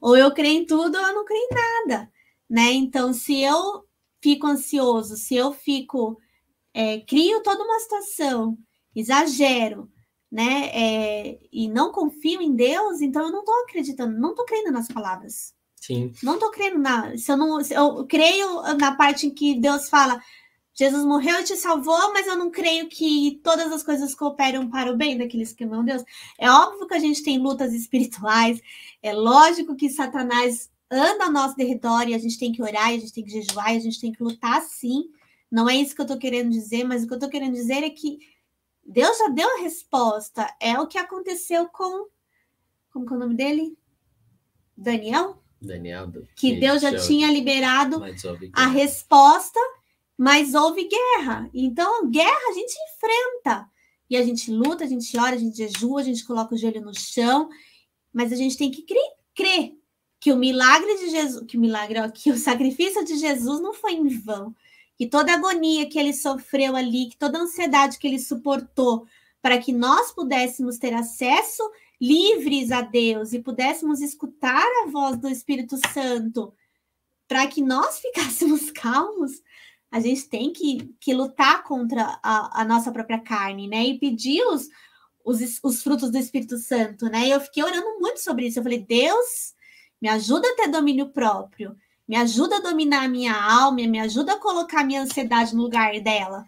[0.00, 2.12] Ou eu creio em tudo ou eu não creio em nada,
[2.48, 2.72] né?
[2.72, 3.84] Então, se eu
[4.22, 6.18] fico ansioso, se eu fico,
[6.74, 8.58] é, crio toda uma situação,
[8.94, 9.90] exagero,
[10.30, 10.70] né?
[10.72, 14.88] É, e não confio em Deus, então eu não estou acreditando, não estou crendo nas
[14.88, 15.54] palavras.
[15.76, 16.12] Sim.
[16.22, 17.16] Não estou crendo na.
[17.16, 20.20] Se eu não, se eu creio na parte em que Deus fala,
[20.78, 24.92] Jesus morreu e te salvou, mas eu não creio que todas as coisas cooperam para
[24.92, 26.04] o bem daqueles que amam Deus.
[26.38, 28.60] É óbvio que a gente tem lutas espirituais,
[29.02, 32.92] é lógico que Satanás anda ao nosso derredor e a gente tem que orar, a
[32.92, 35.04] gente tem que jejuar, a gente tem que lutar sim.
[35.50, 37.82] Não é isso que eu estou querendo dizer, mas o que eu estou querendo dizer
[37.82, 38.18] é que
[38.84, 40.54] Deus já deu a resposta.
[40.60, 42.06] É o que aconteceu com.
[42.92, 43.76] Como que é o nome dele?
[44.76, 45.42] Daniel?
[45.60, 46.12] Daniel.
[46.36, 48.02] Que Deus já tinha liberado
[48.52, 49.58] a resposta,
[50.16, 51.50] mas houve guerra.
[51.52, 53.68] Então, guerra a gente enfrenta.
[54.08, 56.80] E a gente luta, a gente ora, a gente jejua, a gente coloca o joelho
[56.80, 57.48] no chão,
[58.12, 59.74] mas a gente tem que crer, crer
[60.20, 63.74] que o milagre de Jesus, que o milagre, ó, que o sacrifício de Jesus não
[63.74, 64.54] foi em vão
[64.96, 69.06] que toda agonia que ele sofreu ali, que toda ansiedade que ele suportou,
[69.42, 71.62] para que nós pudéssemos ter acesso
[72.00, 76.52] livres a Deus e pudéssemos escutar a voz do Espírito Santo,
[77.28, 79.42] para que nós ficássemos calmos,
[79.90, 83.84] a gente tem que, que lutar contra a, a nossa própria carne, né?
[83.84, 84.68] E pedir os,
[85.24, 87.28] os, os frutos do Espírito Santo, né?
[87.28, 88.58] E eu fiquei orando muito sobre isso.
[88.58, 89.54] Eu falei, Deus,
[90.00, 91.76] me ajuda a ter domínio próprio
[92.06, 95.62] me ajuda a dominar a minha alma, me ajuda a colocar a minha ansiedade no
[95.62, 96.44] lugar dela,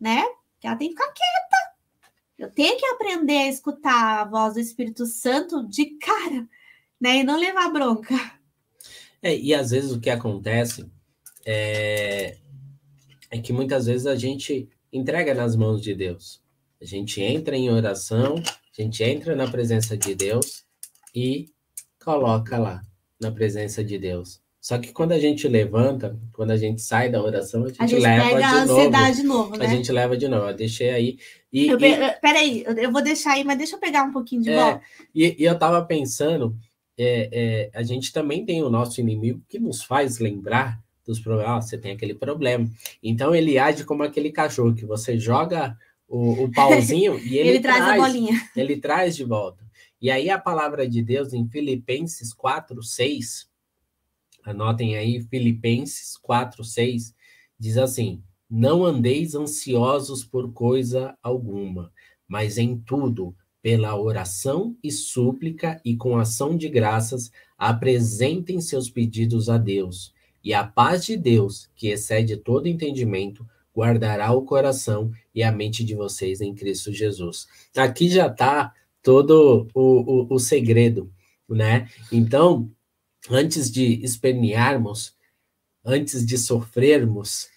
[0.00, 0.24] né?
[0.58, 1.72] Que ela tem que ficar quieta.
[2.38, 6.48] Eu tenho que aprender a escutar a voz do Espírito Santo de cara,
[7.00, 7.18] né?
[7.18, 8.14] E não levar bronca.
[9.22, 10.90] É, e às vezes o que acontece
[11.44, 12.38] é,
[13.32, 16.42] é que muitas vezes a gente entrega nas mãos de Deus.
[16.78, 20.64] A gente entra em oração, a gente entra na presença de Deus
[21.14, 21.48] e
[22.04, 22.82] coloca lá
[23.18, 24.42] na presença de Deus.
[24.60, 27.86] Só que quando a gente levanta, quando a gente sai da oração, a gente, a
[27.86, 29.42] gente leva pega de a ansiedade novo.
[29.44, 29.66] novo né?
[29.66, 30.48] A gente leva de novo.
[30.48, 31.18] Eu deixei aí.
[31.50, 32.12] E, eu, e...
[32.20, 34.82] Peraí, eu vou deixar aí, mas deixa eu pegar um pouquinho de é, volta.
[35.14, 36.54] E, e eu tava pensando,
[36.98, 41.50] é, é, a gente também tem o nosso inimigo que nos faz lembrar dos problemas.
[41.50, 42.68] Ah, você tem aquele problema.
[43.02, 45.76] Então ele age como aquele cachorro que você joga
[46.08, 48.50] o, o pauzinho e ele, ele traz, traz a bolinha.
[48.56, 49.64] Ele traz de volta.
[50.00, 53.52] E aí a palavra de Deus em Filipenses 4, 6
[54.44, 57.14] Anotem aí, Filipenses 4, 6,
[57.58, 61.92] diz assim: Não andeis ansiosos por coisa alguma,
[62.26, 69.48] mas em tudo, pela oração e súplica e com ação de graças, apresentem seus pedidos
[69.48, 70.12] a Deus.
[70.44, 75.84] E a paz de Deus, que excede todo entendimento, guardará o coração e a mente
[75.84, 77.46] de vocês em Cristo Jesus.
[77.76, 78.72] Aqui já está
[79.02, 81.10] todo o, o, o segredo,
[81.48, 81.88] né?
[82.10, 82.70] Então,
[83.30, 85.14] antes de espernearmos,
[85.84, 87.48] antes de sofrermos,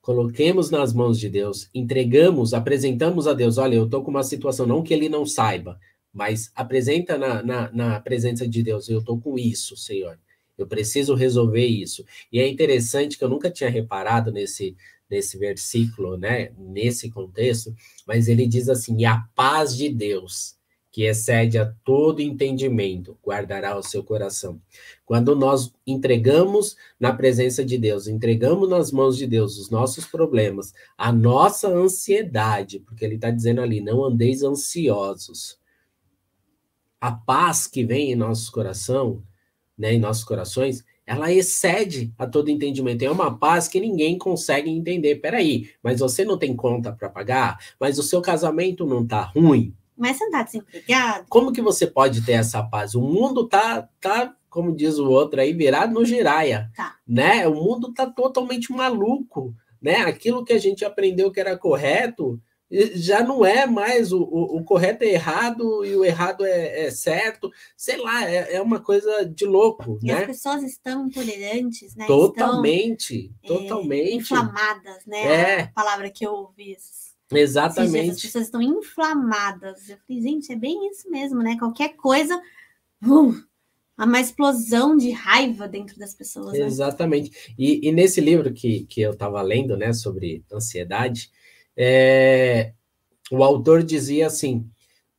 [0.00, 3.58] coloquemos nas mãos de Deus, entregamos, apresentamos a Deus.
[3.58, 5.78] Olha, eu estou com uma situação, não que ele não saiba,
[6.12, 8.88] mas apresenta na, na, na presença de Deus.
[8.88, 10.18] Eu estou com isso, Senhor.
[10.56, 12.04] Eu preciso resolver isso.
[12.32, 14.76] E é interessante que eu nunca tinha reparado nesse,
[15.08, 17.74] nesse versículo, né, nesse contexto,
[18.06, 20.56] mas ele diz assim: e a paz de Deus
[20.96, 24.58] que excede a todo entendimento, guardará o seu coração.
[25.04, 30.72] Quando nós entregamos na presença de Deus, entregamos nas mãos de Deus os nossos problemas,
[30.96, 35.58] a nossa ansiedade, porque ele está dizendo ali, não andeis ansiosos.
[36.98, 39.22] A paz que vem em nosso coração,
[39.76, 43.02] né, em nossos corações, ela excede a todo entendimento.
[43.02, 45.16] É uma paz que ninguém consegue entender.
[45.16, 47.58] Peraí, mas você não tem conta para pagar?
[47.78, 49.74] Mas o seu casamento não está ruim?
[49.96, 51.26] Mas você não está desempregado?
[51.28, 52.94] Como que você pode ter essa paz?
[52.94, 56.70] O mundo tá, tá como diz o outro aí, virado no giraia.
[56.76, 56.96] Tá.
[57.06, 57.46] Né?
[57.46, 59.54] O mundo tá totalmente maluco.
[59.80, 59.96] Né?
[59.98, 62.40] Aquilo que a gente aprendeu que era correto
[62.94, 66.90] já não é mais o, o, o correto é errado e o errado é, é
[66.90, 67.50] certo.
[67.76, 69.98] Sei lá, é, é, uma coisa de louco.
[70.02, 70.20] E né?
[70.20, 72.06] as pessoas estão intolerantes, né?
[72.06, 74.10] Totalmente, estão, totalmente.
[74.10, 75.22] É, inflamadas, né?
[75.24, 75.60] É.
[75.62, 76.76] A palavra que eu ouvi
[77.30, 78.10] Exatamente.
[78.10, 79.88] As pessoas estão inflamadas.
[79.88, 81.56] Eu falei, gente, é bem isso mesmo, né?
[81.58, 82.36] Qualquer coisa,
[83.04, 83.34] uh,
[83.96, 86.52] há uma explosão de raiva dentro das pessoas.
[86.52, 86.64] Né?
[86.64, 87.54] Exatamente.
[87.58, 91.30] E, e, nesse livro que, que eu estava lendo, né, sobre ansiedade,
[91.76, 92.72] é,
[93.30, 94.68] o autor dizia assim: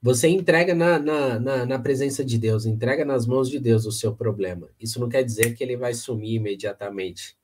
[0.01, 3.91] você entrega na, na, na, na, presença de Deus, entrega nas mãos de Deus o
[3.91, 4.69] seu problema.
[4.79, 7.37] Isso não quer dizer que ele vai sumir imediatamente.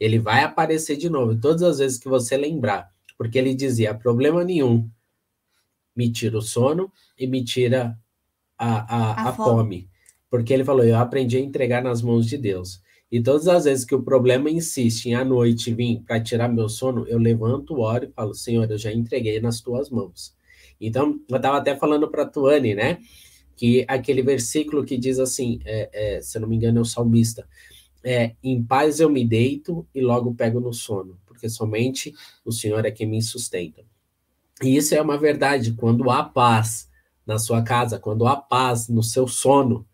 [0.00, 4.44] Ele vai aparecer de novo, todas as vezes que você lembrar porque ele dizia: problema
[4.44, 4.88] nenhum,
[5.94, 7.98] me tira o sono e me tira
[8.56, 9.50] a, a, a, a fome.
[9.50, 9.90] fome.
[10.30, 12.80] Porque ele falou: eu aprendi a entregar nas mãos de Deus.
[13.10, 16.68] E todas as vezes que o problema insiste em à noite vir para tirar meu
[16.68, 20.34] sono, eu levanto, oro e falo: Senhor, eu já entreguei nas tuas mãos.
[20.80, 22.98] Então, eu estava até falando para a Tuane, né?
[23.56, 26.84] Que aquele versículo que diz assim, é, é, se eu não me engano, é o
[26.84, 27.48] salmista:
[28.04, 32.12] é, Em paz eu me deito e logo pego no sono porque somente
[32.44, 33.84] o Senhor é quem me sustenta.
[34.60, 35.72] E isso é uma verdade.
[35.72, 36.90] Quando há paz
[37.24, 39.86] na sua casa, quando há paz no seu sono,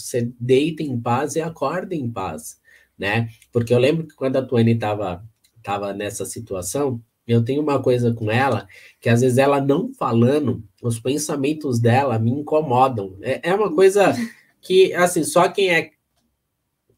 [0.00, 2.60] você deita em paz e acorda em paz,
[2.98, 3.28] né?
[3.52, 5.24] Porque eu lembro que quando a Tuane estava
[5.62, 8.68] tava nessa situação, eu tenho uma coisa com ela,
[9.00, 13.16] que às vezes ela não falando, os pensamentos dela me incomodam.
[13.20, 14.14] É, é uma coisa
[14.62, 15.90] que, assim, só quem é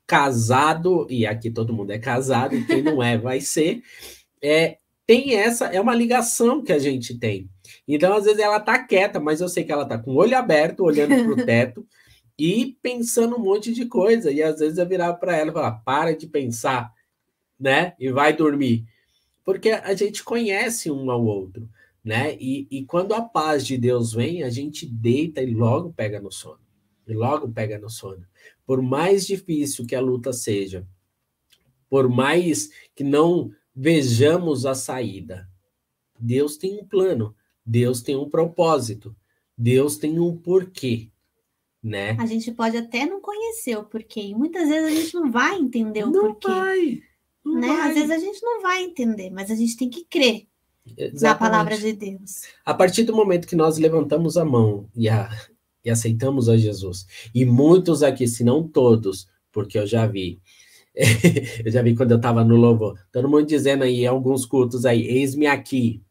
[0.07, 3.82] casado, e aqui todo mundo é casado, e quem não é vai ser,
[4.42, 4.76] é,
[5.07, 7.49] tem essa, é uma ligação que a gente tem.
[7.86, 10.36] Então, às vezes, ela tá quieta, mas eu sei que ela tá com o olho
[10.36, 11.86] aberto, olhando para o teto
[12.39, 14.30] e pensando um monte de coisa.
[14.30, 16.93] E às vezes eu virar para ela e falar: para de pensar,
[17.59, 17.95] né?
[17.99, 18.86] E vai dormir.
[19.45, 21.68] Porque a gente conhece um ao outro,
[22.05, 22.36] né?
[22.36, 26.30] E, e quando a paz de Deus vem, a gente deita e logo pega no
[26.30, 26.61] sono.
[27.07, 28.28] E logo pega no sono
[28.68, 30.86] por mais difícil que a luta seja,
[31.89, 35.49] por mais que não vejamos a saída,
[36.20, 37.34] Deus tem um plano,
[37.64, 39.16] Deus tem um propósito,
[39.57, 41.11] Deus tem um porquê,
[41.83, 42.16] né?
[42.18, 45.57] A gente pode até não conhecer o porquê, e muitas vezes a gente não vai
[45.57, 46.49] entender o não porquê.
[46.49, 47.03] Vai,
[47.45, 47.68] não né?
[47.68, 47.89] vai.
[47.89, 50.47] Às vezes a gente não vai entender, mas a gente tem que crer
[50.97, 51.22] Exatamente.
[51.22, 52.43] na palavra de Deus.
[52.64, 55.31] A partir do momento que nós levantamos a mão e a,
[55.85, 57.07] e aceitamos a Jesus.
[57.35, 60.41] E muitos aqui, se não todos, porque eu já vi,
[61.64, 65.03] eu já vi quando eu estava no louvor, todo mundo dizendo aí, alguns cultos aí,
[65.03, 66.03] eis-me aqui.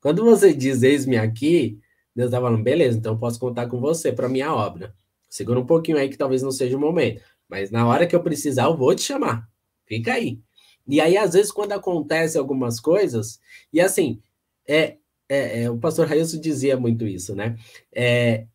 [0.00, 1.78] Quando você diz eis-me aqui,
[2.14, 4.94] Deus está falando, beleza, então eu posso contar com você para minha obra.
[5.28, 7.22] Segura um pouquinho aí que talvez não seja o momento.
[7.48, 9.48] Mas na hora que eu precisar, eu vou te chamar.
[9.84, 10.40] Fica aí.
[10.86, 13.40] E aí, às vezes, quando acontece algumas coisas,
[13.72, 14.20] e assim,
[14.66, 14.96] é,
[15.28, 17.56] é, é o pastor Railson dizia muito isso, né?
[17.92, 18.46] É,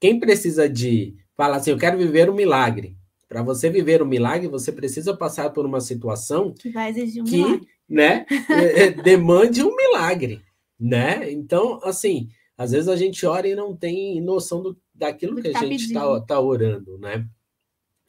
[0.00, 2.96] quem precisa de falar assim, eu quero viver um milagre.
[3.28, 7.26] Para você viver um milagre, você precisa passar por uma situação que vai exigir um
[7.26, 7.68] que, milagre.
[7.88, 8.26] né,
[9.02, 10.42] demande um milagre,
[10.78, 11.30] né?
[11.30, 15.52] Então, assim, às vezes a gente ora e não tem noção do, daquilo que, a
[15.52, 17.26] tá gente está tá orando, né?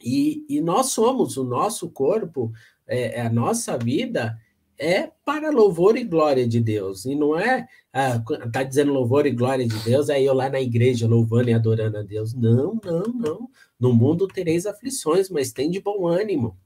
[0.02, 2.52] E, e nós somos, o nosso corpo,
[2.86, 4.38] é, a nossa vida
[4.78, 7.06] é para louvor e glória de Deus.
[7.06, 8.22] E não é, ah,
[8.52, 11.98] tá dizendo louvor e glória de Deus, aí eu lá na igreja louvando e adorando
[11.98, 12.34] a Deus.
[12.34, 13.50] Não, não, não.
[13.80, 16.56] No mundo tereis aflições, mas tem de bom ânimo,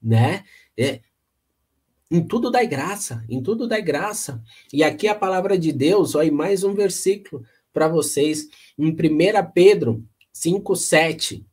[0.00, 0.44] né?
[0.78, 1.00] É,
[2.10, 4.42] em tudo dá graça, em tudo dá graça.
[4.72, 8.48] E aqui a palavra de Deus, olha, mais um versículo para vocês,
[8.78, 8.96] em 1
[9.54, 10.04] Pedro
[10.34, 11.44] 5,7,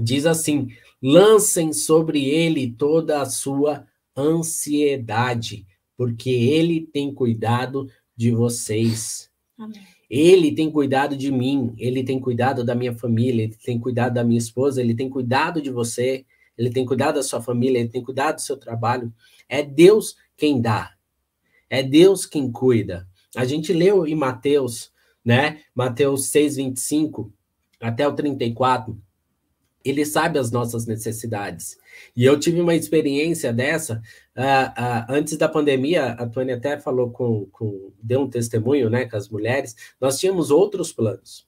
[0.00, 0.68] diz assim:
[1.02, 5.66] lancem sobre ele toda a sua ansiedade,
[5.96, 9.30] porque Ele tem cuidado de vocês.
[9.58, 9.82] Amém.
[10.08, 14.22] Ele tem cuidado de mim, ele tem cuidado da minha família, ele tem cuidado da
[14.22, 16.24] minha esposa, ele tem cuidado de você,
[16.56, 19.12] ele tem cuidado da sua família, ele tem cuidado do seu trabalho.
[19.48, 20.92] É Deus quem dá,
[21.68, 23.06] é Deus quem cuida.
[23.36, 25.62] A gente leu em Mateus né?
[25.74, 27.32] Mateus 6, 25
[27.80, 29.00] até o 34,
[29.84, 31.76] ele sabe as nossas necessidades.
[32.16, 34.00] E eu tive uma experiência dessa
[34.36, 36.12] uh, uh, antes da pandemia.
[36.12, 39.74] A Tony até falou com, com, deu um testemunho, né, com as mulheres.
[40.00, 41.46] Nós tínhamos outros planos,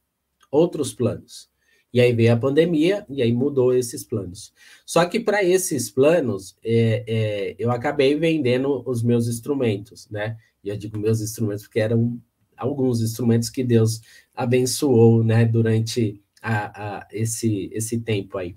[0.51, 1.49] outros planos.
[1.97, 4.53] E aí veio a pandemia e aí mudou esses planos.
[4.84, 10.36] Só que para esses planos, é, é, eu acabei vendendo os meus instrumentos, né?
[10.62, 12.20] E eu digo meus instrumentos porque eram
[12.55, 14.03] alguns instrumentos que Deus
[14.34, 18.55] abençoou, né, durante a, a, esse, esse tempo aí.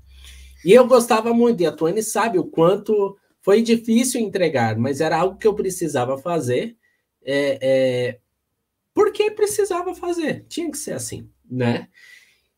[0.65, 5.17] E eu gostava muito, e a Tuane sabe o quanto foi difícil entregar, mas era
[5.17, 6.75] algo que eu precisava fazer,
[7.23, 8.19] é, é,
[8.93, 11.87] porque precisava fazer, tinha que ser assim, né?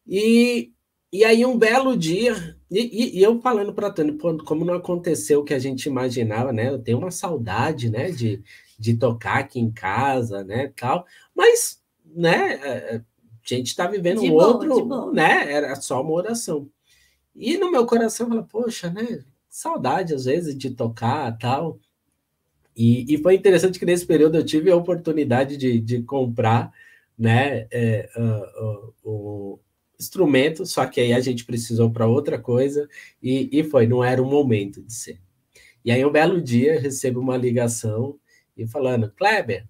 [0.07, 0.71] E,
[1.11, 5.41] e aí, um belo dia, e, e eu falando para a Tânia, como não aconteceu
[5.41, 6.69] o que a gente imaginava, né?
[6.69, 8.41] Eu tenho uma saudade, né, de,
[8.79, 13.01] de tocar aqui em casa, né, tal, mas, né, é, é,
[13.43, 15.51] a gente está vivendo de um boa, outro, né?
[15.51, 16.69] Era só uma oração.
[17.35, 19.23] E no meu coração, eu falo, poxa, né?
[19.49, 21.79] Saudade às vezes de tocar tal.
[22.75, 26.71] E, e foi interessante que nesse período eu tive a oportunidade de, de comprar,
[27.17, 27.67] né?
[27.71, 29.59] É, uh, uh, o
[30.01, 32.87] instrumento, só que aí a gente precisou para outra coisa
[33.21, 35.19] e, e foi, não era o momento de ser.
[35.83, 38.19] E aí um belo dia recebo uma ligação
[38.55, 39.67] e falando, Kleber,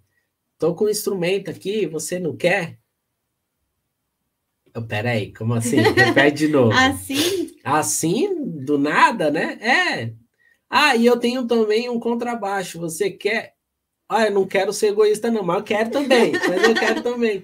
[0.58, 2.80] tô com um instrumento aqui, você não quer?
[4.76, 5.78] Oh, peraí, como assim?
[5.82, 6.72] Repete de novo.
[6.72, 7.56] assim?
[7.64, 9.58] Assim, do nada, né?
[9.62, 10.14] É.
[10.70, 12.80] Ah, e eu tenho também um contrabaixo.
[12.80, 13.54] Você quer?
[14.08, 16.32] Ah, eu não quero ser egoísta, não, mas eu quero também.
[16.32, 17.44] mas eu quero também.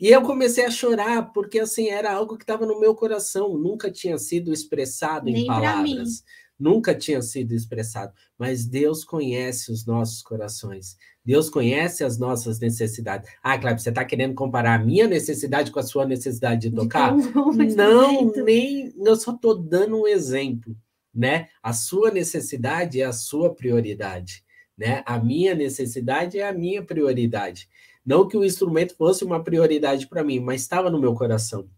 [0.00, 3.90] E eu comecei a chorar, porque assim, era algo que estava no meu coração, nunca
[3.90, 6.24] tinha sido expressado Nem em palavras.
[6.60, 8.12] Nunca tinha sido expressado.
[8.38, 10.94] Mas Deus conhece os nossos corações.
[11.24, 13.30] Deus conhece as nossas necessidades.
[13.42, 17.16] Ah, Cláudio, você está querendo comparar a minha necessidade com a sua necessidade de tocar?
[17.16, 18.92] De não, nem.
[18.98, 20.76] Eu só estou dando um exemplo,
[21.14, 21.48] né?
[21.62, 24.44] A sua necessidade é a sua prioridade,
[24.76, 25.02] né?
[25.06, 27.69] A minha necessidade é a minha prioridade.
[28.04, 31.68] Não que o instrumento fosse uma prioridade para mim, mas estava no meu coração.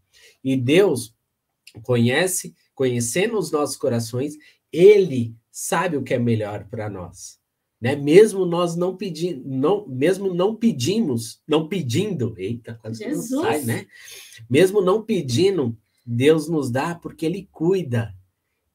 [0.42, 1.14] E Deus
[1.82, 4.34] conhece, conhecendo os nossos corações,
[4.72, 7.42] Ele sabe o que é melhor para nós
[7.82, 7.96] né?
[7.96, 13.30] Mesmo nós não pedindo, não, mesmo não pedimos, não pedindo, eita, quase Jesus.
[13.32, 13.86] não sai, né?
[14.48, 18.14] Mesmo não pedindo, Deus nos dá porque ele cuida.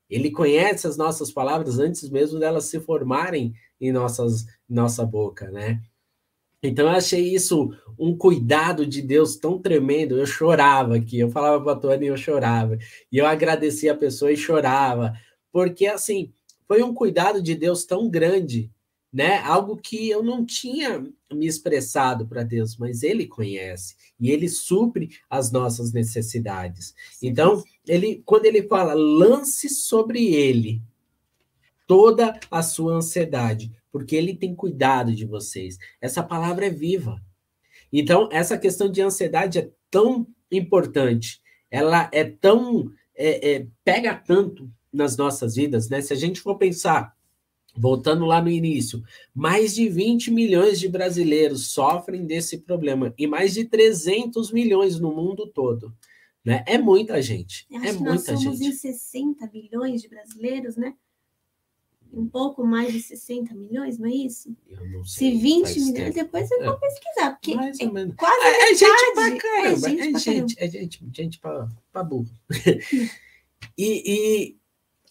[0.09, 5.81] Ele conhece as nossas palavras antes mesmo delas se formarem em nossas nossa boca, né?
[6.67, 10.17] Então eu achei isso um cuidado de Deus tão tremendo.
[10.17, 12.77] Eu chorava aqui, eu falava para a Tony e eu chorava.
[13.11, 15.13] E eu agradecia a pessoa e chorava,
[15.51, 16.31] porque assim,
[16.67, 18.69] foi um cuidado de Deus tão grande
[19.11, 19.39] né?
[19.39, 20.99] Algo que eu não tinha
[21.31, 26.93] me expressado para Deus, mas Ele conhece e Ele supre as nossas necessidades.
[27.21, 30.81] Então, ele, quando Ele fala, lance sobre Ele
[31.87, 35.77] toda a sua ansiedade, porque Ele tem cuidado de vocês.
[35.99, 37.21] Essa palavra é viva.
[37.91, 41.41] Então, essa questão de ansiedade é tão importante,
[41.71, 46.01] ela é tão é, é, pega tanto nas nossas vidas, né?
[46.01, 47.17] Se a gente for pensar
[47.77, 49.03] Voltando lá no início,
[49.35, 55.13] mais de 20 milhões de brasileiros sofrem desse problema e mais de 300 milhões no
[55.13, 55.93] mundo todo.
[56.43, 56.63] Né?
[56.65, 57.67] É muita gente.
[57.71, 58.69] É muita nós somos gente.
[58.69, 60.95] em 60 milhões de brasileiros, né?
[62.13, 64.55] Um pouco mais de 60 milhões, não é isso?
[64.67, 65.31] Eu não sei.
[65.31, 66.13] Se 20 milhões, tempo.
[66.13, 66.79] depois eu vou é.
[66.79, 68.13] pesquisar, porque mais ou menos.
[68.13, 69.87] é quase é, é gente pra caramba.
[69.87, 72.29] É gente, é gente, é gente, gente pra, pra burro.
[73.77, 74.57] e, e,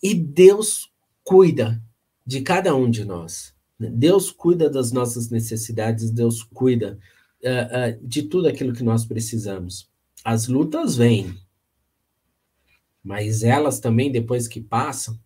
[0.02, 0.90] e Deus
[1.22, 1.82] cuida
[2.24, 3.54] de cada um de nós.
[3.78, 6.98] Deus cuida das nossas necessidades, Deus cuida
[7.42, 9.90] uh, uh, de tudo aquilo que nós precisamos.
[10.24, 11.36] As lutas vêm,
[13.02, 15.18] mas elas também, depois que passam,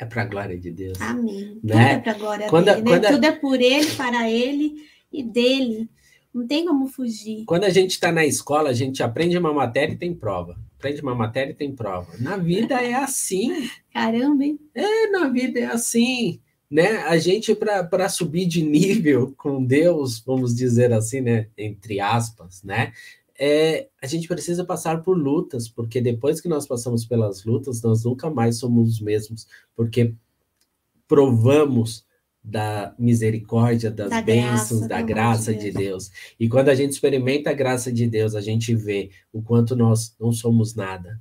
[0.00, 0.98] é para a glória de Deus.
[1.00, 1.60] Amém.
[1.62, 1.74] Né?
[1.74, 3.12] Tudo é para a glória quando, dele, né?
[3.12, 4.76] Tudo é por ele, para ele
[5.12, 5.90] e dele.
[6.32, 7.44] Não tem como fugir.
[7.44, 10.56] Quando a gente está na escola, a gente aprende uma matéria e tem prova.
[10.78, 12.12] Aprende uma matéria e tem prova.
[12.18, 13.68] Na vida é assim.
[13.92, 14.58] Caramba, hein?
[14.74, 16.40] É, na vida é assim.
[16.70, 16.98] Né?
[16.98, 21.48] A gente, para subir de nível com Deus, vamos dizer assim, né?
[21.58, 22.92] Entre aspas, né?
[23.42, 28.04] É, a gente precisa passar por lutas, porque depois que nós passamos pelas lutas, nós
[28.04, 30.14] nunca mais somos os mesmos, porque
[31.08, 32.04] provamos
[32.44, 35.72] da misericórdia, das da bênçãos, graça, da graça de Deus.
[35.72, 36.10] de Deus.
[36.38, 40.14] E quando a gente experimenta a graça de Deus, a gente vê o quanto nós
[40.20, 41.18] não somos nada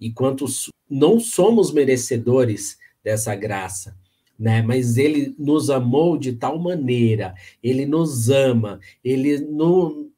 [0.00, 0.46] e quanto
[0.88, 3.94] não somos merecedores dessa graça.
[4.38, 4.62] Né?
[4.62, 10.09] Mas ele nos amou de tal maneira, ele nos ama, ele no,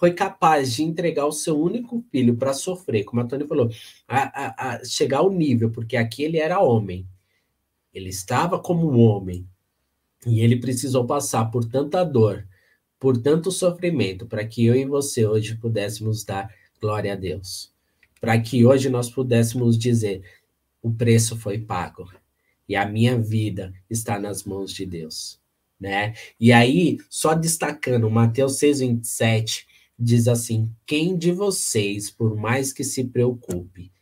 [0.00, 3.70] foi capaz de entregar o seu único filho para sofrer, como a Tony falou,
[4.08, 7.06] a, a, a chegar ao nível, porque aqui ele era homem,
[7.92, 9.46] ele estava como um homem,
[10.26, 12.48] e ele precisou passar por tanta dor,
[12.98, 17.70] por tanto sofrimento, para que eu e você hoje pudéssemos dar glória a Deus.
[18.18, 20.22] Para que hoje nós pudéssemos dizer:
[20.82, 22.10] o preço foi pago
[22.68, 25.38] e a minha vida está nas mãos de Deus.
[25.78, 26.14] Né?
[26.38, 29.69] E aí, só destacando, Mateus 6,27
[30.00, 33.92] diz assim: quem de vocês, por mais que se preocupe,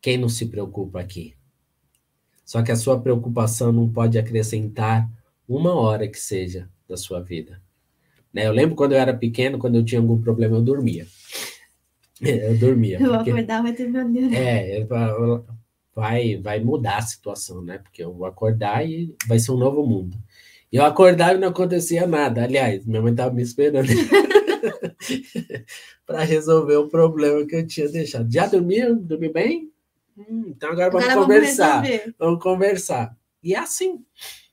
[0.00, 1.34] quem não se preocupa aqui?
[2.44, 5.08] Só que a sua preocupação não pode acrescentar
[5.46, 7.60] uma hora que seja da sua vida.
[8.32, 8.46] Né?
[8.46, 11.06] Eu lembro quando eu era pequeno, quando eu tinha algum problema, eu dormia.
[12.20, 13.00] Eu dormia.
[13.00, 14.30] Eu porque, acordar vai ter meu Deus.
[14.34, 14.86] É,
[15.94, 17.78] vai, vai mudar a situação, né?
[17.78, 20.18] Porque eu vou acordar e vai ser um novo mundo.
[20.70, 22.44] E eu acordava e não acontecia nada.
[22.44, 23.88] Aliás, minha mãe estava me esperando
[26.06, 28.32] para resolver o problema que eu tinha deixado.
[28.32, 28.96] Já dormiu?
[28.96, 29.72] Dormiu bem?
[30.16, 31.82] Hum, então agora, agora vamos conversar.
[31.82, 33.16] Vamos, vamos conversar.
[33.42, 34.04] E é assim.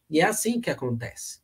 [0.10, 1.40] E é assim que acontece.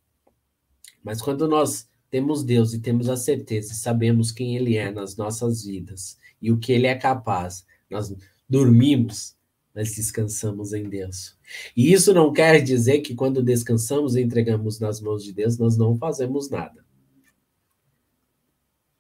[1.04, 5.66] Mas quando nós temos Deus e temos a certeza, sabemos quem Ele é nas nossas
[5.66, 8.16] vidas e o que Ele é capaz, nós
[8.48, 9.36] dormimos,
[9.74, 11.38] nós descansamos em Deus.
[11.76, 15.76] E isso não quer dizer que quando descansamos e entregamos nas mãos de Deus, nós
[15.76, 16.83] não fazemos nada.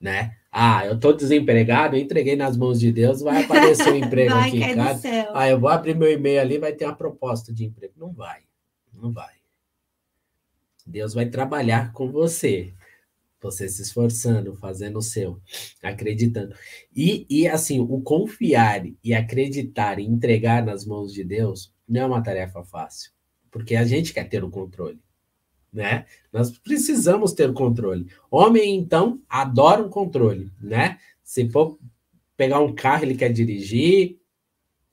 [0.03, 0.35] Né?
[0.51, 4.49] Ah, eu estou desempregado, eu entreguei nas mãos de Deus, vai aparecer um emprego vai,
[4.49, 5.29] aqui em casa.
[5.33, 7.93] Ah, eu vou abrir meu e-mail ali, vai ter uma proposta de emprego.
[7.95, 8.41] Não vai,
[8.93, 9.33] não vai.
[10.85, 12.73] Deus vai trabalhar com você
[13.43, 15.39] você se esforçando, fazendo o seu,
[15.81, 16.55] acreditando.
[16.95, 22.05] E, e assim, o confiar e acreditar e entregar nas mãos de Deus não é
[22.05, 23.11] uma tarefa fácil,
[23.51, 24.99] porque a gente quer ter o controle,
[25.73, 26.05] né?
[26.31, 28.07] Nós precisamos ter controle.
[28.29, 30.99] Homem, então, adora o controle, né?
[31.23, 31.79] Se for
[32.37, 34.19] pegar um carro, ele quer dirigir,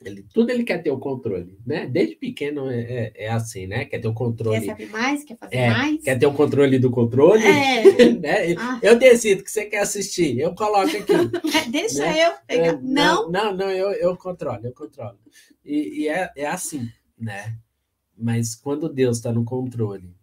[0.02, 1.86] ele, tudo ele quer ter o controle, né?
[1.86, 3.84] Desde pequeno é, é, é, assim, né?
[3.84, 4.60] Quer ter o controle.
[4.60, 6.02] Quer saber mais, quer fazer é, mais.
[6.02, 7.44] Quer ter o controle do controle.
[7.44, 8.12] É.
[8.18, 8.54] né?
[8.56, 8.78] Ah.
[8.82, 11.12] Eu decido que você quer assistir, eu coloco aqui.
[11.70, 12.28] Deixa né?
[12.28, 12.66] eu pegar.
[12.68, 13.30] É, não.
[13.30, 15.18] não, não, eu, eu controlo, eu controlo.
[15.62, 17.58] E, e é, é assim, né?
[18.16, 20.14] Mas quando Deus está no controle,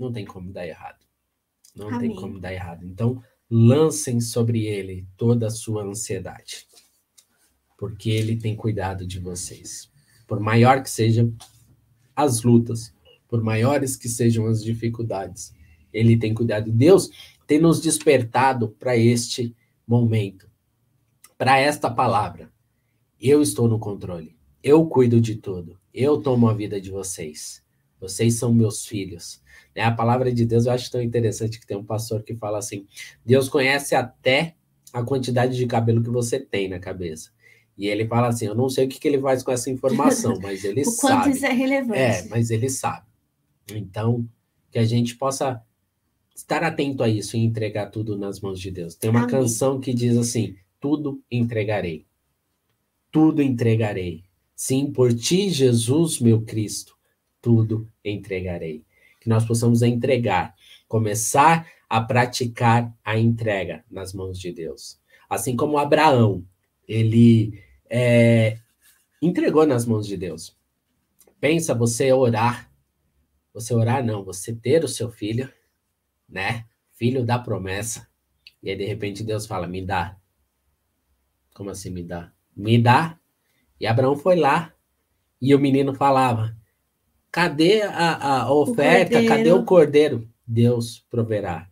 [0.00, 1.06] não tem como dar errado.
[1.76, 2.00] Não Amém.
[2.00, 2.84] tem como dar errado.
[2.84, 6.66] Então, lancem sobre ele toda a sua ansiedade
[7.80, 9.90] porque ele tem cuidado de vocês.
[10.26, 11.34] Por maior que sejam
[12.14, 12.92] as lutas,
[13.26, 15.54] por maiores que sejam as dificuldades,
[15.90, 16.70] ele tem cuidado.
[16.70, 17.08] Deus
[17.46, 19.56] tem nos despertado para este
[19.88, 20.46] momento,
[21.38, 22.52] para esta palavra.
[23.18, 24.36] Eu estou no controle.
[24.62, 25.80] Eu cuido de tudo.
[25.92, 27.59] Eu tomo a vida de vocês.
[28.00, 29.42] Vocês são meus filhos.
[29.76, 29.82] Né?
[29.82, 32.86] A palavra de Deus eu acho tão interessante que tem um pastor que fala assim:
[33.24, 34.56] Deus conhece até
[34.92, 37.30] a quantidade de cabelo que você tem na cabeça.
[37.76, 40.38] E ele fala assim: Eu não sei o que, que ele faz com essa informação,
[40.42, 41.14] mas ele o sabe.
[41.14, 41.98] O quanto isso é relevante.
[41.98, 43.06] É, mas ele sabe.
[43.72, 44.26] Então,
[44.70, 45.62] que a gente possa
[46.34, 48.94] estar atento a isso e entregar tudo nas mãos de Deus.
[48.94, 49.30] Tem uma Amém.
[49.30, 52.06] canção que diz assim: Tudo entregarei.
[53.10, 54.24] Tudo entregarei.
[54.54, 56.94] Sim, por ti, Jesus, meu Cristo,
[57.40, 58.84] tudo entregarei.
[59.20, 60.54] Que nós possamos entregar,
[60.88, 65.00] começar a praticar a entrega nas mãos de Deus.
[65.28, 66.44] Assim como Abraão,
[66.86, 68.58] ele é,
[69.20, 70.56] entregou nas mãos de Deus.
[71.40, 72.70] Pensa você orar,
[73.52, 75.52] você orar não, você ter o seu filho,
[76.28, 76.66] né?
[76.92, 78.08] Filho da promessa.
[78.62, 80.16] E aí de repente Deus fala: "Me dá".
[81.54, 82.32] Como assim me dá?
[82.56, 83.18] Me dá.
[83.80, 84.72] E Abraão foi lá
[85.40, 86.56] e o menino falava:
[87.30, 89.24] "Cadê a, a oferta?
[89.24, 91.68] Cadê o cordeiro?" Deus proverá.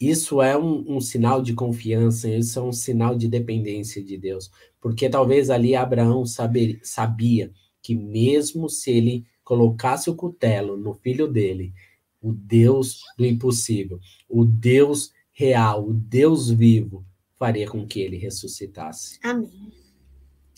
[0.00, 4.50] Isso é um, um, sinal de confiança, isso é um sinal de dependência de Deus.
[4.80, 11.28] Porque talvez ali Abraão saber, sabia que mesmo se ele colocasse o cutelo no filho
[11.28, 11.72] dele,
[12.20, 17.04] o Deus do impossível, o Deus real, o Deus vivo,
[17.38, 19.18] faria com que ele ressuscitasse.
[19.22, 19.72] Amém.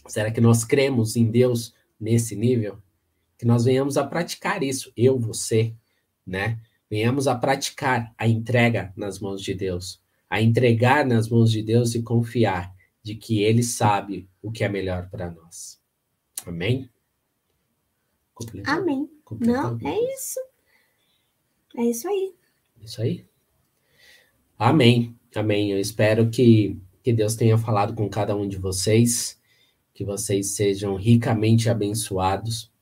[0.06, 2.78] Será que nós cremos em Deus nesse nível?
[3.44, 5.74] Que nós venhamos a praticar isso, eu, você,
[6.26, 6.58] né?
[6.88, 11.94] Venhamos a praticar a entrega nas mãos de Deus, a entregar nas mãos de Deus
[11.94, 15.78] e confiar de que Ele sabe o que é melhor para nós.
[16.46, 16.88] Amém?
[18.32, 18.72] Completou?
[18.72, 19.10] Amém.
[19.22, 19.76] Completou?
[19.76, 20.40] Não, é isso.
[21.76, 22.34] É isso aí.
[22.80, 23.26] Isso aí.
[24.58, 25.14] Amém.
[25.36, 25.70] Amém.
[25.70, 29.38] Eu espero que, que Deus tenha falado com cada um de vocês,
[29.92, 32.72] que vocês sejam ricamente abençoados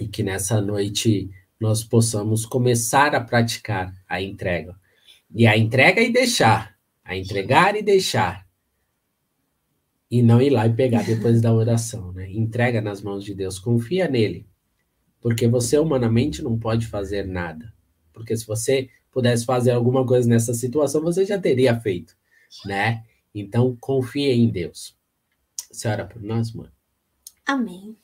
[0.00, 4.76] e que nessa noite nós possamos começar a praticar a entrega.
[5.34, 6.76] E a entrega e deixar.
[7.04, 8.46] a entregar e deixar.
[10.10, 12.30] E não ir lá e pegar depois da oração, né?
[12.30, 14.46] Entrega nas mãos de Deus, confia nele.
[15.20, 17.72] Porque você humanamente não pode fazer nada.
[18.12, 22.16] Porque se você pudesse fazer alguma coisa nessa situação, você já teria feito,
[22.64, 23.04] né?
[23.34, 24.96] Então, confie em Deus.
[25.70, 26.70] Senhora, por nós, mãe.
[27.44, 27.96] Amém.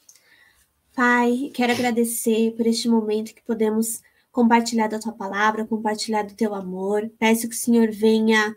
[0.94, 6.54] Pai, quero agradecer por este momento que podemos compartilhar da tua palavra, compartilhar do teu
[6.54, 7.10] amor.
[7.18, 8.54] Peço que o Senhor venha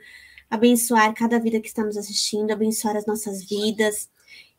[0.50, 4.10] abençoar cada vida que está nos assistindo, abençoar as nossas vidas,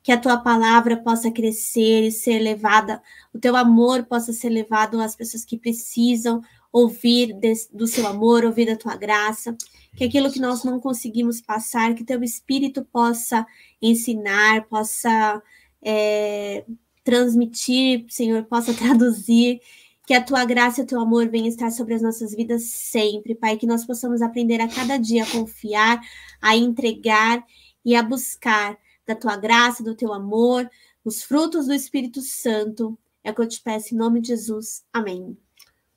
[0.02, 3.02] que a tua palavra possa crescer e ser levada,
[3.34, 6.40] o teu amor possa ser levado às pessoas que precisam
[6.72, 7.36] ouvir
[7.72, 9.54] do seu amor, ouvir da tua graça,
[9.94, 13.46] que aquilo que nós não conseguimos passar, que teu Espírito possa
[13.82, 15.42] ensinar, possa
[15.82, 16.64] é,
[17.06, 19.60] transmitir, Senhor, possa traduzir,
[20.04, 23.34] que a tua graça e o teu amor venham estar sobre as nossas vidas sempre,
[23.34, 26.00] Pai, que nós possamos aprender a cada dia a confiar,
[26.40, 27.44] a entregar
[27.84, 28.76] e a buscar
[29.06, 30.68] da tua graça, do teu amor,
[31.04, 32.98] os frutos do Espírito Santo.
[33.22, 34.84] É o que eu te peço em nome de Jesus.
[34.92, 35.36] Amém.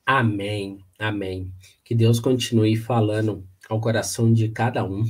[0.06, 0.78] Amém.
[0.98, 1.52] Amém.
[1.84, 5.04] Que Deus continue falando ao coração de cada um,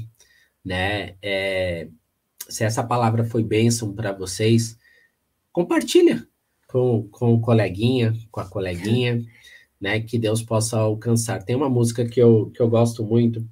[0.63, 1.17] né?
[1.23, 1.89] É,
[2.49, 4.77] se essa palavra foi bênção para vocês,
[5.61, 6.27] compartilha,
[6.67, 9.23] com, com o coleguinha, com a coleguinha,
[9.81, 10.01] né?
[10.01, 11.43] Que Deus possa alcançar.
[11.43, 13.47] Tem uma música que eu, que eu gosto muito,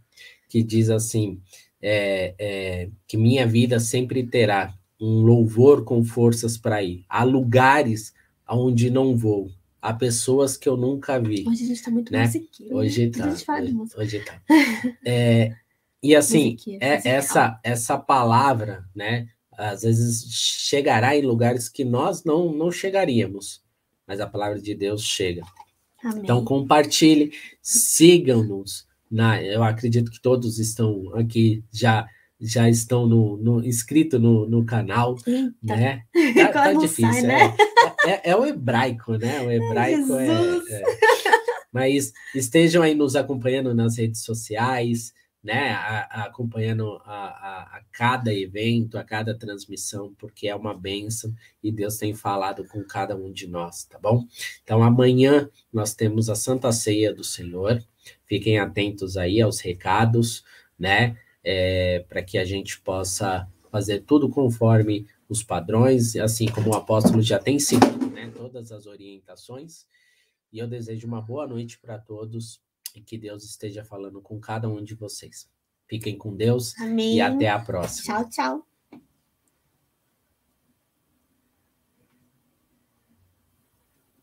[0.48, 1.40] que diz assim:
[1.82, 7.04] é, é, que minha vida sempre terá um louvor com forças para ir.
[7.09, 8.12] Há lugares
[8.46, 9.50] aonde não vou.
[9.80, 11.44] Há pessoas que eu nunca vi.
[11.46, 12.24] Hoje a gente está muito né?
[12.24, 12.74] musiquinho.
[12.74, 13.28] Hoje tá.
[13.28, 13.44] Hoje,
[13.96, 14.42] hoje tá.
[15.04, 15.54] É,
[16.02, 19.28] e assim, é, essa, essa palavra, né?
[19.59, 23.61] Às vezes chegará em lugares que nós não, não chegaríamos,
[24.06, 25.42] mas a palavra de Deus chega.
[26.02, 26.22] Amém.
[26.22, 28.86] Então compartilhe, sigam-nos.
[29.11, 32.06] Na, eu acredito que todos estão aqui já
[32.40, 35.52] já estão no, no inscrito no, no canal, Eita.
[35.62, 36.02] né?
[36.52, 37.56] Tá, tá difícil, sai, né?
[38.06, 39.40] é, é, é, o hebraico, né?
[39.40, 40.28] O hebraico é,
[40.70, 40.82] é,
[41.72, 45.12] Mas estejam aí nos acompanhando nas redes sociais,
[45.49, 51.34] né, a, a, acompanhando a, a, cada evento, a cada transmissão, porque é uma benção
[51.64, 54.26] e Deus tem falado com cada um de nós, tá bom?
[54.62, 57.82] Então amanhã nós temos a Santa Ceia do Senhor,
[58.26, 60.44] fiquem atentos aí aos recados,
[60.78, 66.76] né, é, para que a gente possa fazer tudo conforme os padrões, assim como o
[66.76, 69.86] apóstolo já tem seguido, né, todas as orientações.
[70.53, 72.61] E eu desejo uma boa noite para todos
[72.95, 75.49] e que Deus esteja falando com cada um de vocês.
[75.89, 77.16] Fiquem com Deus Amém.
[77.16, 78.14] e até a próxima.
[78.14, 78.67] Tchau, tchau.